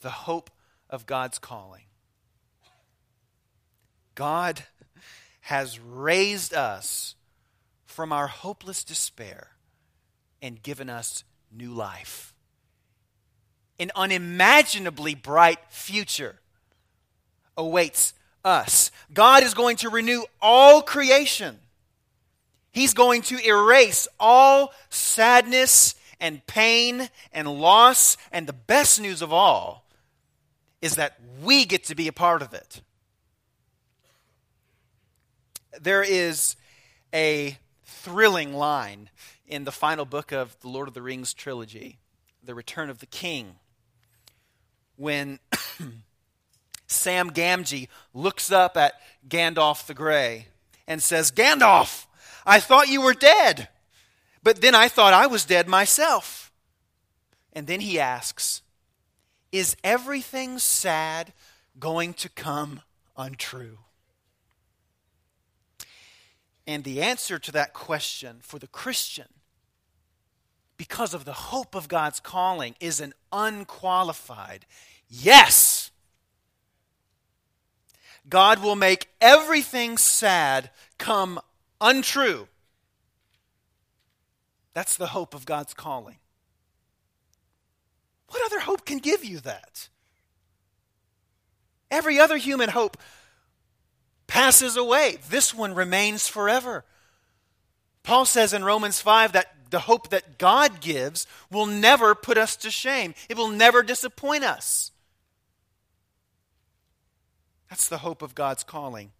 The 0.00 0.08
hope 0.08 0.50
of 0.88 1.04
God's 1.04 1.38
calling. 1.38 1.82
God 4.14 4.64
has 5.42 5.78
raised 5.78 6.54
us 6.54 7.14
from 7.84 8.12
our 8.12 8.26
hopeless 8.26 8.84
despair 8.84 9.48
and 10.40 10.62
given 10.62 10.88
us 10.88 11.24
new 11.50 11.72
life 11.72 12.32
an 13.82 13.90
unimaginably 13.96 15.14
bright 15.14 15.58
future 15.68 16.36
awaits 17.56 18.14
us. 18.44 18.92
God 19.12 19.42
is 19.42 19.54
going 19.54 19.76
to 19.78 19.90
renew 19.90 20.22
all 20.40 20.82
creation. 20.82 21.58
He's 22.70 22.94
going 22.94 23.22
to 23.22 23.44
erase 23.44 24.06
all 24.20 24.72
sadness 24.88 25.96
and 26.20 26.46
pain 26.46 27.10
and 27.32 27.48
loss. 27.60 28.16
And 28.30 28.46
the 28.46 28.52
best 28.52 29.00
news 29.00 29.20
of 29.20 29.32
all 29.32 29.84
is 30.80 30.94
that 30.94 31.18
we 31.42 31.64
get 31.64 31.84
to 31.84 31.96
be 31.96 32.06
a 32.06 32.12
part 32.12 32.40
of 32.40 32.54
it. 32.54 32.82
There 35.80 36.02
is 36.02 36.56
a 37.14 37.58
thrilling 37.84 38.54
line 38.54 39.10
in 39.46 39.64
the 39.64 39.72
final 39.72 40.04
book 40.04 40.32
of 40.32 40.58
the 40.60 40.68
Lord 40.68 40.88
of 40.88 40.94
the 40.94 41.02
Rings 41.02 41.34
trilogy, 41.34 41.98
The 42.42 42.54
Return 42.54 42.90
of 42.90 42.98
the 42.98 43.06
King 43.06 43.56
when 44.96 45.38
Sam 46.86 47.30
Gamgee 47.30 47.88
looks 48.14 48.52
up 48.52 48.76
at 48.76 48.94
Gandalf 49.28 49.86
the 49.86 49.94
Grey 49.94 50.46
and 50.86 51.02
says, 51.02 51.32
Gandalf, 51.32 52.06
I 52.46 52.60
thought 52.60 52.88
you 52.88 53.00
were 53.00 53.14
dead, 53.14 53.68
but 54.42 54.60
then 54.60 54.74
I 54.74 54.88
thought 54.88 55.12
I 55.12 55.26
was 55.26 55.44
dead 55.44 55.68
myself. 55.68 56.52
And 57.52 57.66
then 57.66 57.80
he 57.80 57.98
asks, 57.98 58.62
Is 59.50 59.76
everything 59.82 60.58
sad 60.58 61.32
going 61.78 62.14
to 62.14 62.28
come 62.28 62.82
untrue? 63.16 63.78
And 66.66 66.84
the 66.84 67.02
answer 67.02 67.38
to 67.38 67.52
that 67.52 67.72
question 67.74 68.38
for 68.40 68.58
the 68.58 68.66
Christian, 68.66 69.28
because 70.76 71.14
of 71.14 71.24
the 71.24 71.32
hope 71.32 71.74
of 71.74 71.88
God's 71.88 72.20
calling, 72.20 72.74
is 72.80 73.00
an 73.00 73.14
unqualified 73.32 74.66
Yes. 75.12 75.90
God 78.28 78.62
will 78.62 78.76
make 78.76 79.08
everything 79.20 79.98
sad 79.98 80.70
come 80.96 81.38
untrue. 81.80 82.48
That's 84.72 84.96
the 84.96 85.08
hope 85.08 85.34
of 85.34 85.44
God's 85.44 85.74
calling. 85.74 86.16
What 88.28 88.42
other 88.46 88.60
hope 88.60 88.86
can 88.86 88.98
give 88.98 89.22
you 89.22 89.40
that? 89.40 89.90
Every 91.90 92.18
other 92.18 92.38
human 92.38 92.70
hope 92.70 92.96
passes 94.32 94.78
away. 94.78 95.18
This 95.28 95.52
one 95.52 95.74
remains 95.74 96.26
forever. 96.26 96.86
Paul 98.02 98.24
says 98.24 98.54
in 98.54 98.64
Romans 98.64 98.98
5 98.98 99.32
that 99.32 99.54
the 99.68 99.80
hope 99.80 100.08
that 100.08 100.38
God 100.38 100.80
gives 100.80 101.26
will 101.50 101.66
never 101.66 102.14
put 102.14 102.38
us 102.38 102.56
to 102.56 102.70
shame, 102.70 103.14
it 103.28 103.36
will 103.36 103.48
never 103.48 103.82
disappoint 103.82 104.42
us. 104.42 104.90
That's 107.68 107.88
the 107.88 107.98
hope 107.98 108.22
of 108.22 108.34
God's 108.34 108.64
calling. 108.64 109.12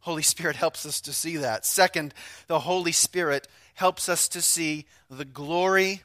Holy 0.00 0.22
Spirit 0.22 0.56
helps 0.56 0.84
us 0.84 1.00
to 1.00 1.14
see 1.14 1.38
that. 1.38 1.64
Second, 1.64 2.12
the 2.46 2.60
Holy 2.60 2.92
Spirit 2.92 3.48
helps 3.72 4.06
us 4.06 4.28
to 4.28 4.42
see 4.42 4.84
the 5.08 5.24
glory 5.24 6.02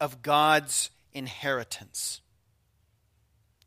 of 0.00 0.22
God's 0.22 0.90
inheritance. 1.12 2.20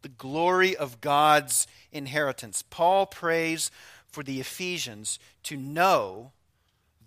The 0.02 0.10
glory 0.10 0.76
of 0.76 1.00
God's 1.00 1.68
inheritance. 1.92 2.64
Paul 2.70 3.06
prays 3.06 3.72
for 4.12 4.24
the 4.24 4.39
Ephesians 4.39 5.19
to 5.43 5.58
know 5.58 6.32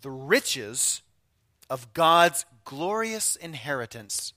the 0.01 0.11
riches 0.11 1.03
of 1.71 1.93
God's 1.95 2.45
glorious 2.65 3.37
inheritance 3.37 4.33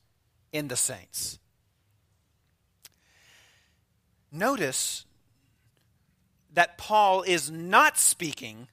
in 0.51 0.67
the 0.67 0.75
saints. 0.75 1.39
Notice 4.32 5.06
that 6.54 6.78
Paul 6.78 7.23
is 7.23 7.51
not 7.51 7.97
speaking 7.97 8.67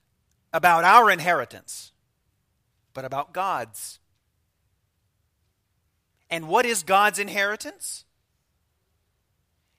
about 0.52 0.84
our 0.84 1.10
inheritance, 1.10 1.92
but 2.94 3.04
about 3.04 3.32
God's. 3.32 3.98
And 6.30 6.48
what 6.48 6.64
is 6.64 6.82
God's 6.82 7.18
inheritance? 7.18 8.04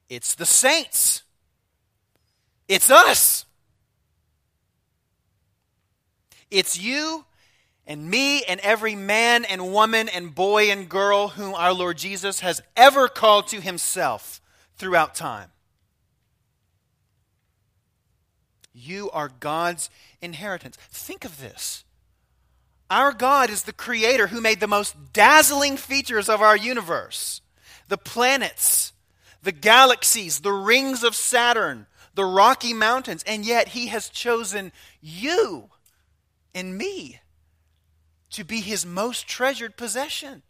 It's 0.10 0.36
the 0.36 0.46
saints. 0.46 1.24
It's 2.68 2.92
us. 2.92 3.46
It's 6.54 6.80
you 6.80 7.26
and 7.88 8.08
me 8.12 8.44
and 8.44 8.60
every 8.60 8.94
man 8.94 9.44
and 9.44 9.74
woman 9.74 10.08
and 10.08 10.36
boy 10.36 10.70
and 10.70 10.88
girl 10.88 11.30
whom 11.30 11.56
our 11.56 11.74
Lord 11.74 11.98
Jesus 11.98 12.42
has 12.42 12.62
ever 12.78 13.08
called 13.08 13.48
to 13.48 13.60
himself 13.60 14.40
throughout 14.78 15.16
time. 15.16 15.50
You 18.72 19.10
are 19.10 19.32
God's 19.40 19.90
inheritance. 20.22 20.78
Think 20.92 21.26
of 21.26 21.42
this. 21.42 21.84
Our 22.88 23.14
God 23.14 23.50
is 23.50 23.64
the 23.64 23.74
creator 23.74 24.28
who 24.28 24.40
made 24.40 24.60
the 24.60 24.68
most 24.68 25.12
dazzling 25.12 25.76
features 25.76 26.30
of 26.30 26.42
our 26.42 26.56
universe 26.56 27.42
the 27.90 27.98
planets, 27.98 28.94
the 29.42 29.52
galaxies, 29.52 30.40
the 30.42 30.54
rings 30.54 31.04
of 31.04 31.16
Saturn, 31.16 31.88
the 32.14 32.26
Rocky 32.26 32.74
Mountains, 32.74 33.24
and 33.26 33.44
yet 33.44 33.70
He 33.70 33.88
has 33.88 34.08
chosen 34.08 34.72
you 35.02 35.70
and 36.54 36.78
me 36.78 37.20
to 38.32 38.44
be 38.44 38.62
His 38.62 38.86
most 38.86 39.28
treasured 39.28 39.78
possession. 39.78 40.44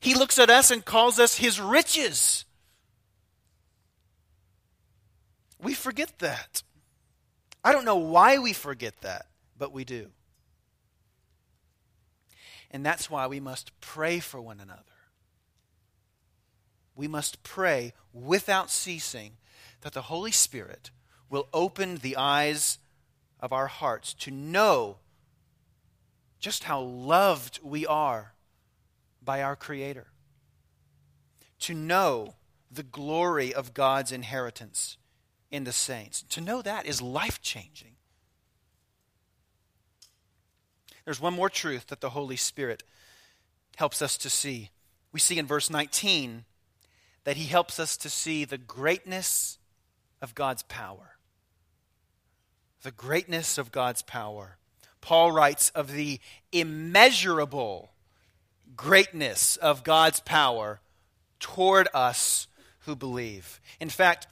He 0.00 0.14
looks 0.14 0.38
at 0.38 0.50
us 0.50 0.70
and 0.70 0.84
calls 0.84 1.18
us 1.18 1.36
His 1.36 1.60
riches. 1.60 2.44
We 5.60 5.74
forget 5.74 6.18
that. 6.20 6.62
I 7.64 7.72
don't 7.72 7.84
know 7.84 7.96
why 7.96 8.38
we 8.38 8.52
forget 8.52 9.00
that, 9.00 9.26
but 9.56 9.72
we 9.72 9.84
do. 9.84 10.10
And 12.70 12.84
that's 12.84 13.10
why 13.10 13.26
we 13.26 13.40
must 13.40 13.78
pray 13.80 14.20
for 14.20 14.40
one 14.40 14.60
another. 14.60 14.82
We 16.94 17.08
must 17.08 17.42
pray 17.42 17.94
without 18.12 18.70
ceasing 18.70 19.36
that 19.80 19.92
the 19.92 20.02
Holy 20.02 20.32
Spirit 20.32 20.90
will 21.30 21.48
open 21.52 21.96
the 21.96 22.16
eyes 22.16 22.78
of 23.40 23.52
our 23.52 23.66
hearts 23.66 24.14
to 24.14 24.30
know 24.30 24.98
just 26.40 26.64
how 26.64 26.80
loved 26.80 27.60
we 27.62 27.86
are 27.86 28.34
by 29.22 29.42
our 29.42 29.56
Creator, 29.56 30.06
to 31.60 31.74
know 31.74 32.34
the 32.70 32.82
glory 32.82 33.52
of 33.52 33.74
God's 33.74 34.12
inheritance 34.12 34.96
in 35.50 35.64
the 35.64 35.72
saints. 35.72 36.22
To 36.30 36.40
know 36.40 36.62
that 36.62 36.86
is 36.86 37.02
life 37.02 37.40
changing. 37.40 37.96
There's 41.04 41.20
one 41.20 41.34
more 41.34 41.48
truth 41.48 41.86
that 41.86 42.00
the 42.00 42.10
Holy 42.10 42.36
Spirit 42.36 42.82
helps 43.76 44.02
us 44.02 44.18
to 44.18 44.30
see. 44.30 44.70
We 45.10 45.20
see 45.20 45.38
in 45.38 45.46
verse 45.46 45.70
19 45.70 46.44
that 47.24 47.36
He 47.36 47.46
helps 47.46 47.80
us 47.80 47.96
to 47.98 48.10
see 48.10 48.44
the 48.44 48.58
greatness 48.58 49.58
of 50.20 50.34
God's 50.34 50.62
power. 50.64 51.17
The 52.82 52.90
greatness 52.90 53.58
of 53.58 53.72
God's 53.72 54.02
power. 54.02 54.56
Paul 55.00 55.32
writes 55.32 55.70
of 55.70 55.92
the 55.92 56.20
immeasurable 56.52 57.90
greatness 58.76 59.56
of 59.56 59.84
God's 59.84 60.20
power 60.20 60.80
toward 61.40 61.88
us 61.94 62.46
who 62.80 62.94
believe. 62.94 63.60
In 63.80 63.88
fact, 63.88 64.26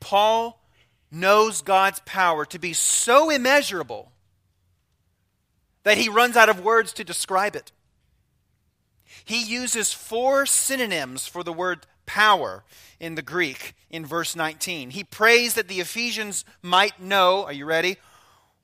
Paul 0.00 0.60
knows 1.10 1.62
God's 1.62 2.00
power 2.04 2.44
to 2.46 2.58
be 2.58 2.72
so 2.72 3.30
immeasurable 3.30 4.12
that 5.84 5.98
he 5.98 6.08
runs 6.08 6.36
out 6.36 6.48
of 6.48 6.64
words 6.64 6.92
to 6.94 7.04
describe 7.04 7.54
it. 7.54 7.72
He 9.24 9.42
uses 9.42 9.92
four 9.92 10.46
synonyms 10.46 11.26
for 11.26 11.42
the 11.42 11.52
word 11.52 11.86
power 12.06 12.64
in 13.00 13.14
the 13.14 13.22
Greek 13.22 13.74
in 13.90 14.04
verse 14.04 14.36
19. 14.36 14.90
He 14.90 15.04
prays 15.04 15.54
that 15.54 15.68
the 15.68 15.80
Ephesians 15.80 16.44
might 16.62 17.00
know, 17.00 17.44
are 17.44 17.52
you 17.52 17.64
ready? 17.66 17.96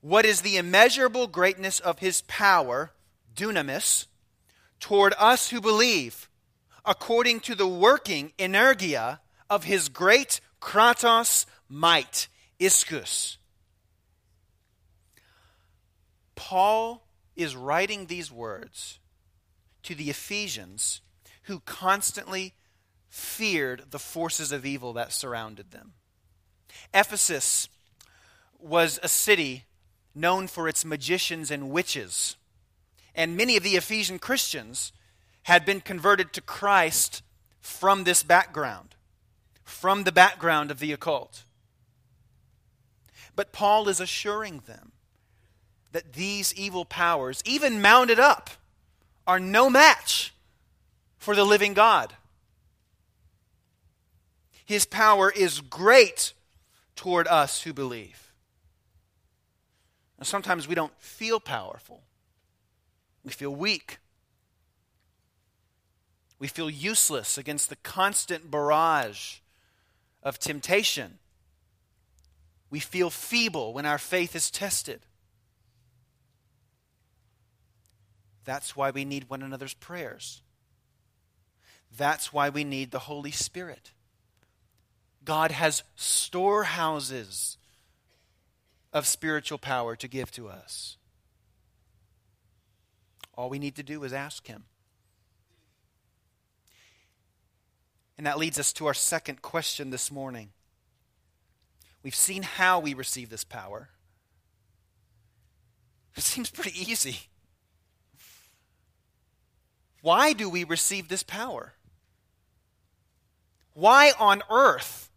What 0.01 0.25
is 0.25 0.41
the 0.41 0.57
immeasurable 0.57 1.27
greatness 1.27 1.81
of 1.81 1.99
his 1.99 2.23
power, 2.23 2.93
dunamis, 3.35 4.07
toward 4.81 5.15
us 5.19 5.51
who 5.51 5.61
believe, 5.61 6.29
according 6.85 7.41
to 7.41 7.55
the 7.55 7.69
working 7.69 8.33
energia 8.39 9.21
of 9.49 9.65
his 9.65 9.89
great 9.89 10.41
kratos 10.61 11.47
might, 11.69 12.29
ischus. 12.59 13.37
Paul 16.35 17.07
is 17.37 17.55
writing 17.55 18.07
these 18.07 18.31
words 18.33 18.99
to 19.83 19.95
the 19.95 20.11
Ephesians 20.11 21.01
who 21.45 21.61
constantly 21.61 22.55
feared 23.11 23.91
the 23.91 23.99
forces 23.99 24.53
of 24.53 24.65
evil 24.65 24.95
that 24.95 25.13
surrounded 25.13 25.71
them. 25.71 25.93
Ephesus 26.95 27.69
was 28.59 28.99
a 29.03 29.09
city 29.09 29.65
known 30.15 30.47
for 30.47 30.69
its 30.69 30.85
magicians 30.85 31.51
and 31.51 31.71
witches. 31.71 32.37
And 33.15 33.37
many 33.37 33.57
of 33.57 33.63
the 33.63 33.77
Ephesian 33.77 34.19
Christians 34.19 34.93
had 35.45 35.67
been 35.67 35.81
converted 35.81 36.33
to 36.33 36.41
Christ 36.41 37.23
from 37.61 38.05
this 38.05 38.23
background 38.23 38.95
from 39.71 40.05
the 40.05 40.13
background 40.13 40.71
of 40.71 40.79
the 40.79 40.93
occult. 40.93 41.45
But 43.37 43.53
Paul 43.53 43.89
is 43.89 44.01
assuring 44.01 44.63
them 44.67 44.93
that 45.93 46.13
these 46.13 46.53
evil 46.55 46.85
powers, 46.85 47.43
even 47.47 47.81
mounted 47.81 48.19
up, 48.19 48.51
are 49.27 49.41
no 49.41 49.71
match 49.71 50.35
for 51.17 51.35
the 51.35 51.45
living 51.45 51.73
God. 51.73 52.15
His 54.71 54.87
power 54.87 55.33
is 55.33 55.61
great 55.61 56.33
toward 56.95 57.27
us 57.27 57.63
who 57.63 57.73
believe. 57.73 58.33
Sometimes 60.23 60.69
we 60.69 60.77
don't 60.77 60.97
feel 60.97 61.41
powerful, 61.41 62.05
we 63.25 63.33
feel 63.33 63.53
weak. 63.53 63.99
We 66.39 66.47
feel 66.47 66.71
useless 66.71 67.37
against 67.37 67.69
the 67.69 67.75
constant 67.83 68.49
barrage 68.49 69.39
of 70.23 70.39
temptation. 70.39 71.19
We 72.71 72.79
feel 72.79 73.11
feeble 73.11 73.75
when 73.75 73.87
our 73.87 73.99
faith 73.99 74.37
is 74.37 74.53
tested. 74.53 75.01
That's 78.45 78.77
why 78.77 78.93
we 78.93 79.05
need 79.05 79.29
one 79.29 79.43
another's 79.43 79.75
prayers. 79.75 80.43
That's 81.99 82.33
why 82.33 82.51
we 82.51 82.63
need 82.63 82.93
the 82.93 83.01
Holy 83.01 83.33
Spirit. 83.33 83.91
God 85.25 85.51
has 85.51 85.83
storehouses 85.97 87.59
of 88.93 89.07
spiritual 89.07 89.59
power 89.59 89.95
to 89.97 90.09
give 90.09 90.31
to 90.33 90.49
us. 90.49 90.97
All 93.37 93.51
we 93.51 93.59
need 93.59 93.77
to 93.77 93.83
do 93.83 94.03
is 94.05 94.13
ask 94.13 94.47
Him. 94.47 94.65
And 98.19 98.27
that 98.27 98.39
leads 98.39 98.59
us 98.59 98.73
to 98.75 98.87
our 98.87 98.95
second 98.95 99.41
question 99.41 99.91
this 99.91 100.11
morning. 100.11 100.51
We've 102.03 102.15
seen 102.15 102.43
how 102.43 102.81
we 102.81 102.95
receive 102.95 103.31
this 103.31 103.45
power. 103.45 103.89
It 106.17 106.23
seems 106.23 106.51
pretty 106.51 106.79
easy. 106.79 107.19
Why 110.03 110.33
do 110.33 110.49
we 110.49 110.65
receive 110.65 111.09
this 111.09 111.23
power? 111.23 111.75
Why 113.75 114.13
on 114.19 114.43
earth 114.51 115.10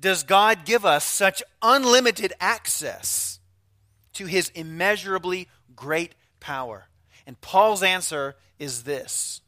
does 0.00 0.22
God 0.22 0.64
give 0.64 0.84
us 0.84 1.04
such 1.04 1.42
unlimited 1.60 2.32
access 2.40 3.38
to 4.14 4.26
his 4.26 4.48
immeasurably 4.54 5.48
great 5.76 6.14
power? 6.40 6.88
And 7.26 7.40
Paul's 7.40 7.82
answer 7.82 8.36
is 8.58 8.84
this 8.84 9.42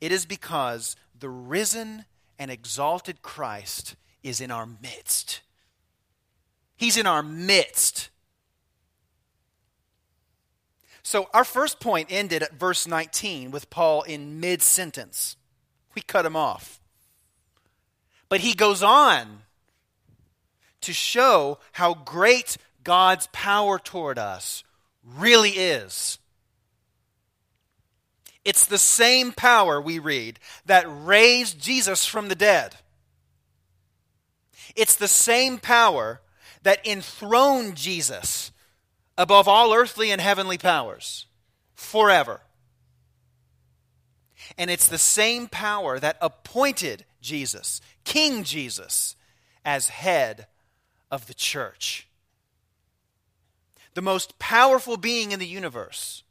it 0.00 0.10
is 0.10 0.26
because 0.26 0.96
the 1.18 1.28
risen 1.28 2.04
and 2.38 2.50
exalted 2.50 3.22
Christ 3.22 3.94
is 4.22 4.40
in 4.40 4.50
our 4.50 4.66
midst. 4.66 5.42
He's 6.76 6.96
in 6.96 7.06
our 7.06 7.22
midst. 7.22 8.10
So, 11.04 11.28
our 11.32 11.44
first 11.44 11.78
point 11.78 12.08
ended 12.10 12.42
at 12.42 12.54
verse 12.54 12.86
19 12.86 13.50
with 13.50 13.70
Paul 13.70 14.02
in 14.02 14.40
mid 14.40 14.62
sentence. 14.62 15.36
We 15.94 16.02
cut 16.02 16.26
him 16.26 16.36
off. 16.36 16.80
But 18.32 18.40
he 18.40 18.54
goes 18.54 18.82
on 18.82 19.42
to 20.80 20.94
show 20.94 21.58
how 21.72 21.92
great 21.92 22.56
God's 22.82 23.28
power 23.30 23.78
toward 23.78 24.18
us 24.18 24.64
really 25.04 25.50
is. 25.50 26.18
It's 28.42 28.64
the 28.64 28.78
same 28.78 29.32
power, 29.32 29.82
we 29.82 29.98
read, 29.98 30.38
that 30.64 30.86
raised 30.88 31.60
Jesus 31.60 32.06
from 32.06 32.28
the 32.28 32.34
dead. 32.34 32.76
It's 34.74 34.96
the 34.96 35.08
same 35.08 35.58
power 35.58 36.22
that 36.62 36.86
enthroned 36.86 37.76
Jesus 37.76 38.50
above 39.18 39.46
all 39.46 39.74
earthly 39.74 40.10
and 40.10 40.22
heavenly 40.22 40.56
powers 40.56 41.26
forever. 41.74 42.40
And 44.56 44.70
it's 44.70 44.86
the 44.86 44.96
same 44.96 45.48
power 45.48 46.00
that 46.00 46.16
appointed 46.22 47.04
Jesus, 47.22 47.80
King 48.04 48.44
Jesus, 48.44 49.16
as 49.64 49.88
head 49.88 50.46
of 51.10 51.26
the 51.26 51.34
church. 51.34 52.08
the 53.94 54.02
most 54.02 54.38
powerful 54.38 54.96
being 54.96 55.32
in 55.32 55.38
the 55.38 55.46
universe, 55.46 56.22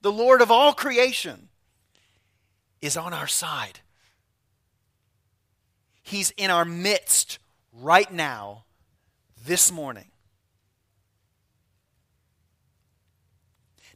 the 0.00 0.12
Lord 0.12 0.40
of 0.40 0.50
all 0.50 0.72
creation, 0.72 1.48
is 2.80 2.96
on 2.96 3.12
our 3.12 3.26
side. 3.26 3.80
He's 6.02 6.30
in 6.36 6.50
our 6.50 6.64
midst 6.64 7.38
right 7.72 8.10
now, 8.12 8.64
this 9.44 9.72
morning. 9.72 10.06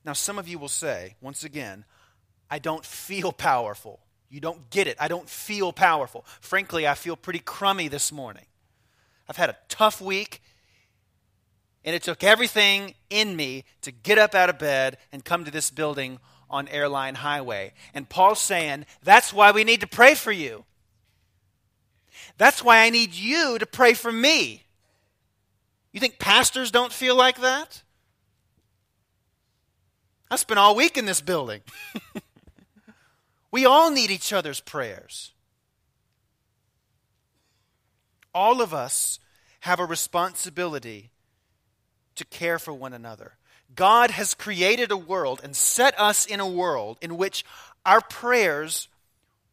Now, 0.05 0.13
some 0.13 0.39
of 0.39 0.49
you 0.49 0.59
will 0.59 0.69
say, 0.69 1.15
once 1.21 1.45
again, 1.45 1.85
I 2.51 2.59
don't 2.59 2.85
feel 2.85 3.33
powerful. 3.49 4.01
You 4.33 4.41
don't 4.41 4.71
get 4.71 4.87
it. 4.87 4.97
I 4.99 5.09
don't 5.09 5.29
feel 5.29 5.75
powerful. 5.75 6.25
Frankly, 6.41 6.89
I 6.89 6.95
feel 6.95 7.17
pretty 7.17 7.39
crummy 7.39 7.89
this 7.89 8.11
morning. 8.11 8.47
I've 9.29 9.37
had 9.37 9.51
a 9.51 9.57
tough 9.69 10.01
week, 10.01 10.41
and 11.85 11.95
it 11.95 12.03
took 12.03 12.25
everything 12.25 12.95
in 13.11 13.37
me 13.37 13.65
to 13.83 13.93
get 13.93 14.17
up 14.17 14.35
out 14.35 14.49
of 14.49 14.59
bed 14.59 14.97
and 15.13 15.23
come 15.23 15.45
to 15.45 15.51
this 15.51 15.71
building 15.71 16.19
on 16.49 16.67
Airline 16.69 17.17
Highway. 17.17 17.75
And 17.93 18.09
Paul's 18.09 18.41
saying, 18.41 18.87
that's 19.03 19.35
why 19.35 19.51
we 19.51 19.65
need 19.65 19.83
to 19.83 19.87
pray 19.87 20.15
for 20.15 20.33
you. 20.33 20.65
That's 22.39 22.65
why 22.65 22.79
I 22.79 22.89
need 22.89 23.13
you 23.13 23.59
to 23.59 23.67
pray 23.67 23.93
for 23.93 24.11
me. 24.11 24.63
You 25.93 26.01
think 26.01 26.19
pastors 26.19 26.71
don't 26.71 26.93
feel 26.93 27.15
like 27.15 27.43
that? 27.43 27.83
I 30.31 30.37
spent 30.37 30.59
all 30.59 30.75
week 30.75 30.97
in 30.97 31.05
this 31.05 31.21
building. 31.21 31.61
we 33.53 33.67
all 33.67 33.91
need 33.91 34.11
each 34.11 34.33
other's 34.33 34.61
prayers. 34.61 35.33
All 38.35 38.63
of 38.63 38.73
us 38.73 39.21
have 39.61 39.79
a 39.79 39.85
responsibility 39.85 41.11
to 42.17 42.25
care 42.25 42.59
for 42.59 42.73
one 42.73 42.95
another. 42.95 43.35
God 43.75 44.11
has 44.11 44.35
created 44.35 44.91
a 44.91 44.97
world 44.97 45.41
and 45.45 45.55
set 45.55 45.99
us 46.01 46.27
in 46.27 46.41
a 46.41 46.49
world 46.49 46.99
in 47.01 47.17
which 47.17 47.45
our 47.87 48.01
prayers 48.01 48.89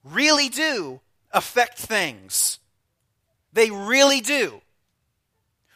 really 0.04 0.50
do 0.50 1.02
affect 1.32 1.78
things. 1.78 2.60
They 3.54 3.70
really 3.70 4.22
do. 4.22 4.62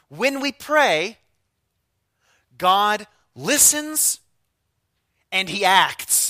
When 0.07 0.41
we 0.41 0.51
pray, 0.51 1.17
God 2.57 3.07
listens 3.35 4.19
and 5.31 5.49
he 5.49 5.65
acts. 5.65 6.22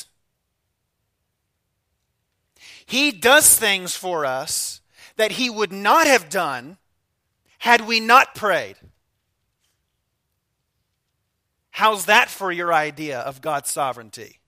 He 2.85 3.11
does 3.11 3.57
things 3.57 3.95
for 3.95 4.25
us 4.25 4.81
that 5.15 5.33
he 5.33 5.49
would 5.49 5.71
not 5.71 6.07
have 6.07 6.29
done 6.29 6.77
had 7.59 7.87
we 7.87 7.99
not 7.99 8.35
prayed. 8.35 8.75
How's 11.71 12.05
that 12.05 12.29
for 12.29 12.51
your 12.51 12.73
idea 12.73 13.19
of 13.19 13.41
God's 13.41 13.71
sovereignty? 13.71 14.39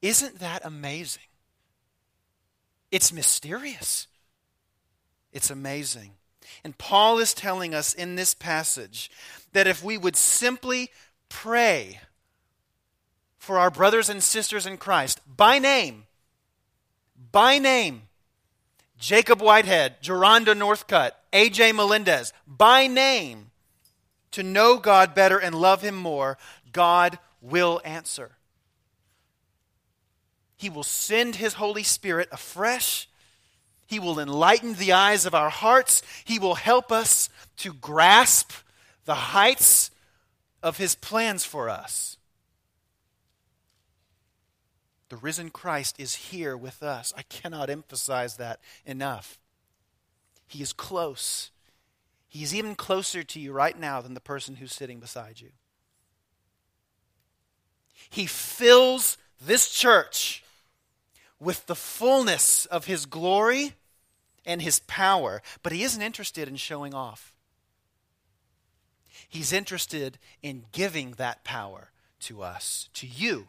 Isn't 0.00 0.38
that 0.38 0.64
amazing? 0.64 1.22
It's 2.90 3.12
mysterious. 3.12 4.06
It's 5.32 5.50
amazing. 5.50 6.12
And 6.64 6.78
Paul 6.78 7.18
is 7.18 7.34
telling 7.34 7.74
us 7.74 7.92
in 7.92 8.14
this 8.14 8.34
passage 8.34 9.10
that 9.52 9.66
if 9.66 9.82
we 9.82 9.98
would 9.98 10.16
simply 10.16 10.90
pray 11.28 12.00
for 13.48 13.58
our 13.58 13.70
brothers 13.70 14.10
and 14.10 14.22
sisters 14.22 14.66
in 14.66 14.76
Christ 14.76 15.22
by 15.26 15.58
name, 15.58 16.04
by 17.32 17.56
name, 17.58 18.02
Jacob 18.98 19.40
Whitehead, 19.40 20.02
Geronda 20.02 20.54
Northcutt, 20.54 21.12
AJ 21.32 21.74
Melendez, 21.74 22.34
by 22.46 22.86
name, 22.86 23.50
to 24.32 24.42
know 24.42 24.76
God 24.76 25.14
better 25.14 25.38
and 25.38 25.54
love 25.54 25.80
Him 25.80 25.96
more, 25.96 26.36
God 26.72 27.18
will 27.40 27.80
answer. 27.86 28.32
He 30.58 30.68
will 30.68 30.82
send 30.82 31.36
His 31.36 31.54
Holy 31.54 31.84
Spirit 31.84 32.28
afresh 32.30 33.08
he 33.86 33.98
will 33.98 34.20
enlighten 34.20 34.74
the 34.74 34.92
eyes 34.92 35.24
of 35.24 35.34
our 35.34 35.48
hearts. 35.48 36.02
He 36.26 36.38
will 36.38 36.56
help 36.56 36.92
us 36.92 37.30
to 37.56 37.72
grasp 37.72 38.52
the 39.06 39.14
heights 39.14 39.90
of 40.62 40.76
His 40.76 40.94
plans 40.94 41.46
for 41.46 41.70
us. 41.70 42.17
The 45.08 45.16
risen 45.16 45.50
Christ 45.50 45.98
is 45.98 46.14
here 46.14 46.56
with 46.56 46.82
us. 46.82 47.12
I 47.16 47.22
cannot 47.22 47.70
emphasize 47.70 48.36
that 48.36 48.60
enough. 48.84 49.38
He 50.46 50.62
is 50.62 50.72
close. 50.72 51.50
He 52.28 52.42
is 52.42 52.54
even 52.54 52.74
closer 52.74 53.22
to 53.22 53.40
you 53.40 53.52
right 53.52 53.78
now 53.78 54.00
than 54.00 54.14
the 54.14 54.20
person 54.20 54.56
who's 54.56 54.74
sitting 54.74 55.00
beside 55.00 55.40
you. 55.40 55.50
He 58.10 58.26
fills 58.26 59.18
this 59.40 59.70
church 59.70 60.42
with 61.40 61.66
the 61.66 61.74
fullness 61.74 62.66
of 62.66 62.86
his 62.86 63.06
glory 63.06 63.74
and 64.44 64.60
his 64.60 64.80
power, 64.80 65.42
but 65.62 65.72
he 65.72 65.82
isn't 65.82 66.02
interested 66.02 66.48
in 66.48 66.56
showing 66.56 66.94
off. 66.94 67.32
He's 69.28 69.52
interested 69.52 70.18
in 70.42 70.64
giving 70.72 71.12
that 71.12 71.44
power 71.44 71.90
to 72.20 72.42
us, 72.42 72.88
to 72.94 73.06
you, 73.06 73.48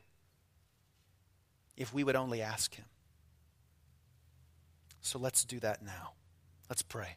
if 1.80 1.94
we 1.94 2.04
would 2.04 2.18
only 2.18 2.42
ask 2.42 2.76
him. 2.76 2.86
So 5.02 5.18
let's 5.18 5.46
do 5.46 5.60
that 5.62 5.82
now. 5.82 6.12
Let's 6.70 6.84
pray. 6.84 7.16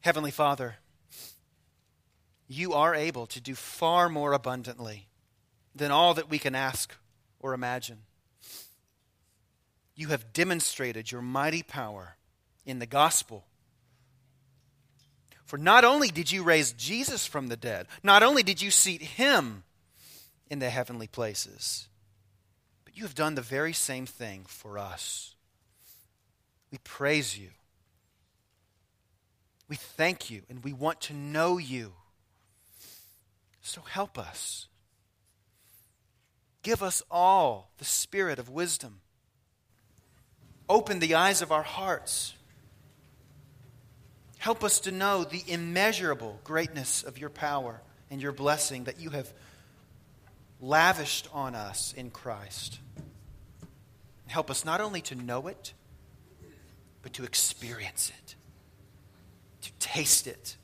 Heavenly 0.00 0.32
Father, 0.32 0.76
you 2.48 2.72
are 2.72 2.94
able 2.94 3.26
to 3.28 3.40
do 3.40 3.54
far 3.54 4.08
more 4.08 4.32
abundantly 4.32 5.06
than 5.74 5.92
all 5.92 6.14
that 6.14 6.28
we 6.28 6.38
can 6.38 6.56
ask 6.56 6.92
or 7.38 7.54
imagine. 7.54 7.98
You 9.94 10.08
have 10.08 10.32
demonstrated 10.32 11.12
your 11.12 11.22
mighty 11.22 11.62
power 11.62 12.16
in 12.66 12.80
the 12.80 12.86
gospel. 12.86 13.44
For 15.44 15.56
not 15.58 15.84
only 15.84 16.08
did 16.08 16.32
you 16.32 16.42
raise 16.42 16.72
Jesus 16.72 17.26
from 17.26 17.46
the 17.46 17.56
dead, 17.56 17.86
not 18.02 18.22
only 18.22 18.42
did 18.42 18.60
you 18.60 18.70
seat 18.70 19.02
him 19.02 19.62
in 20.50 20.58
the 20.58 20.68
heavenly 20.68 21.06
places, 21.06 21.88
but 22.84 22.96
you 22.96 23.04
have 23.04 23.14
done 23.14 23.36
the 23.36 23.40
very 23.40 23.72
same 23.72 24.04
thing 24.04 24.44
for 24.46 24.78
us. 24.78 25.34
We 26.70 26.78
praise 26.78 27.38
you. 27.38 27.48
We 29.68 29.76
thank 29.76 30.30
you, 30.30 30.42
and 30.50 30.64
we 30.64 30.72
want 30.72 31.00
to 31.02 31.14
know 31.14 31.56
you. 31.58 31.92
So 33.62 33.82
help 33.82 34.18
us. 34.18 34.66
Give 36.62 36.82
us 36.82 37.02
all 37.10 37.70
the 37.78 37.84
spirit 37.84 38.38
of 38.38 38.48
wisdom. 38.48 39.00
Open 40.68 40.98
the 40.98 41.14
eyes 41.14 41.40
of 41.40 41.52
our 41.52 41.62
hearts. 41.62 42.34
Help 44.38 44.64
us 44.64 44.80
to 44.80 44.90
know 44.90 45.22
the 45.22 45.44
immeasurable 45.46 46.40
greatness 46.42 47.02
of 47.02 47.18
your 47.18 47.30
power 47.30 47.80
and 48.10 48.20
your 48.20 48.32
blessing 48.32 48.84
that 48.84 48.98
you 48.98 49.10
have 49.10 49.32
lavished 50.60 51.28
on 51.32 51.54
us 51.54 51.94
in 51.96 52.10
Christ. 52.10 52.78
Help 54.26 54.50
us 54.50 54.64
not 54.64 54.80
only 54.80 55.00
to 55.02 55.14
know 55.14 55.48
it, 55.48 55.72
but 57.02 57.12
to 57.14 57.24
experience 57.24 58.12
it, 58.16 58.34
to 59.62 59.72
taste 59.80 60.26
it, 60.26 60.56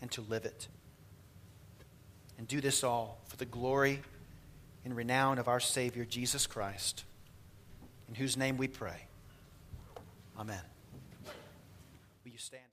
and 0.00 0.10
to 0.12 0.20
live 0.20 0.44
it. 0.44 0.68
And 2.38 2.46
do 2.46 2.60
this 2.60 2.84
all 2.84 3.18
for 3.26 3.36
the 3.36 3.46
glory 3.46 4.02
and 4.84 4.94
renown 4.94 5.38
of 5.38 5.48
our 5.48 5.58
Savior, 5.58 6.04
Jesus 6.04 6.46
Christ, 6.46 7.02
in 8.08 8.14
whose 8.14 8.36
name 8.36 8.56
we 8.56 8.68
pray. 8.68 9.06
Amen. 10.38 10.60
Will 12.24 12.30
you 12.32 12.38
stand? 12.38 12.65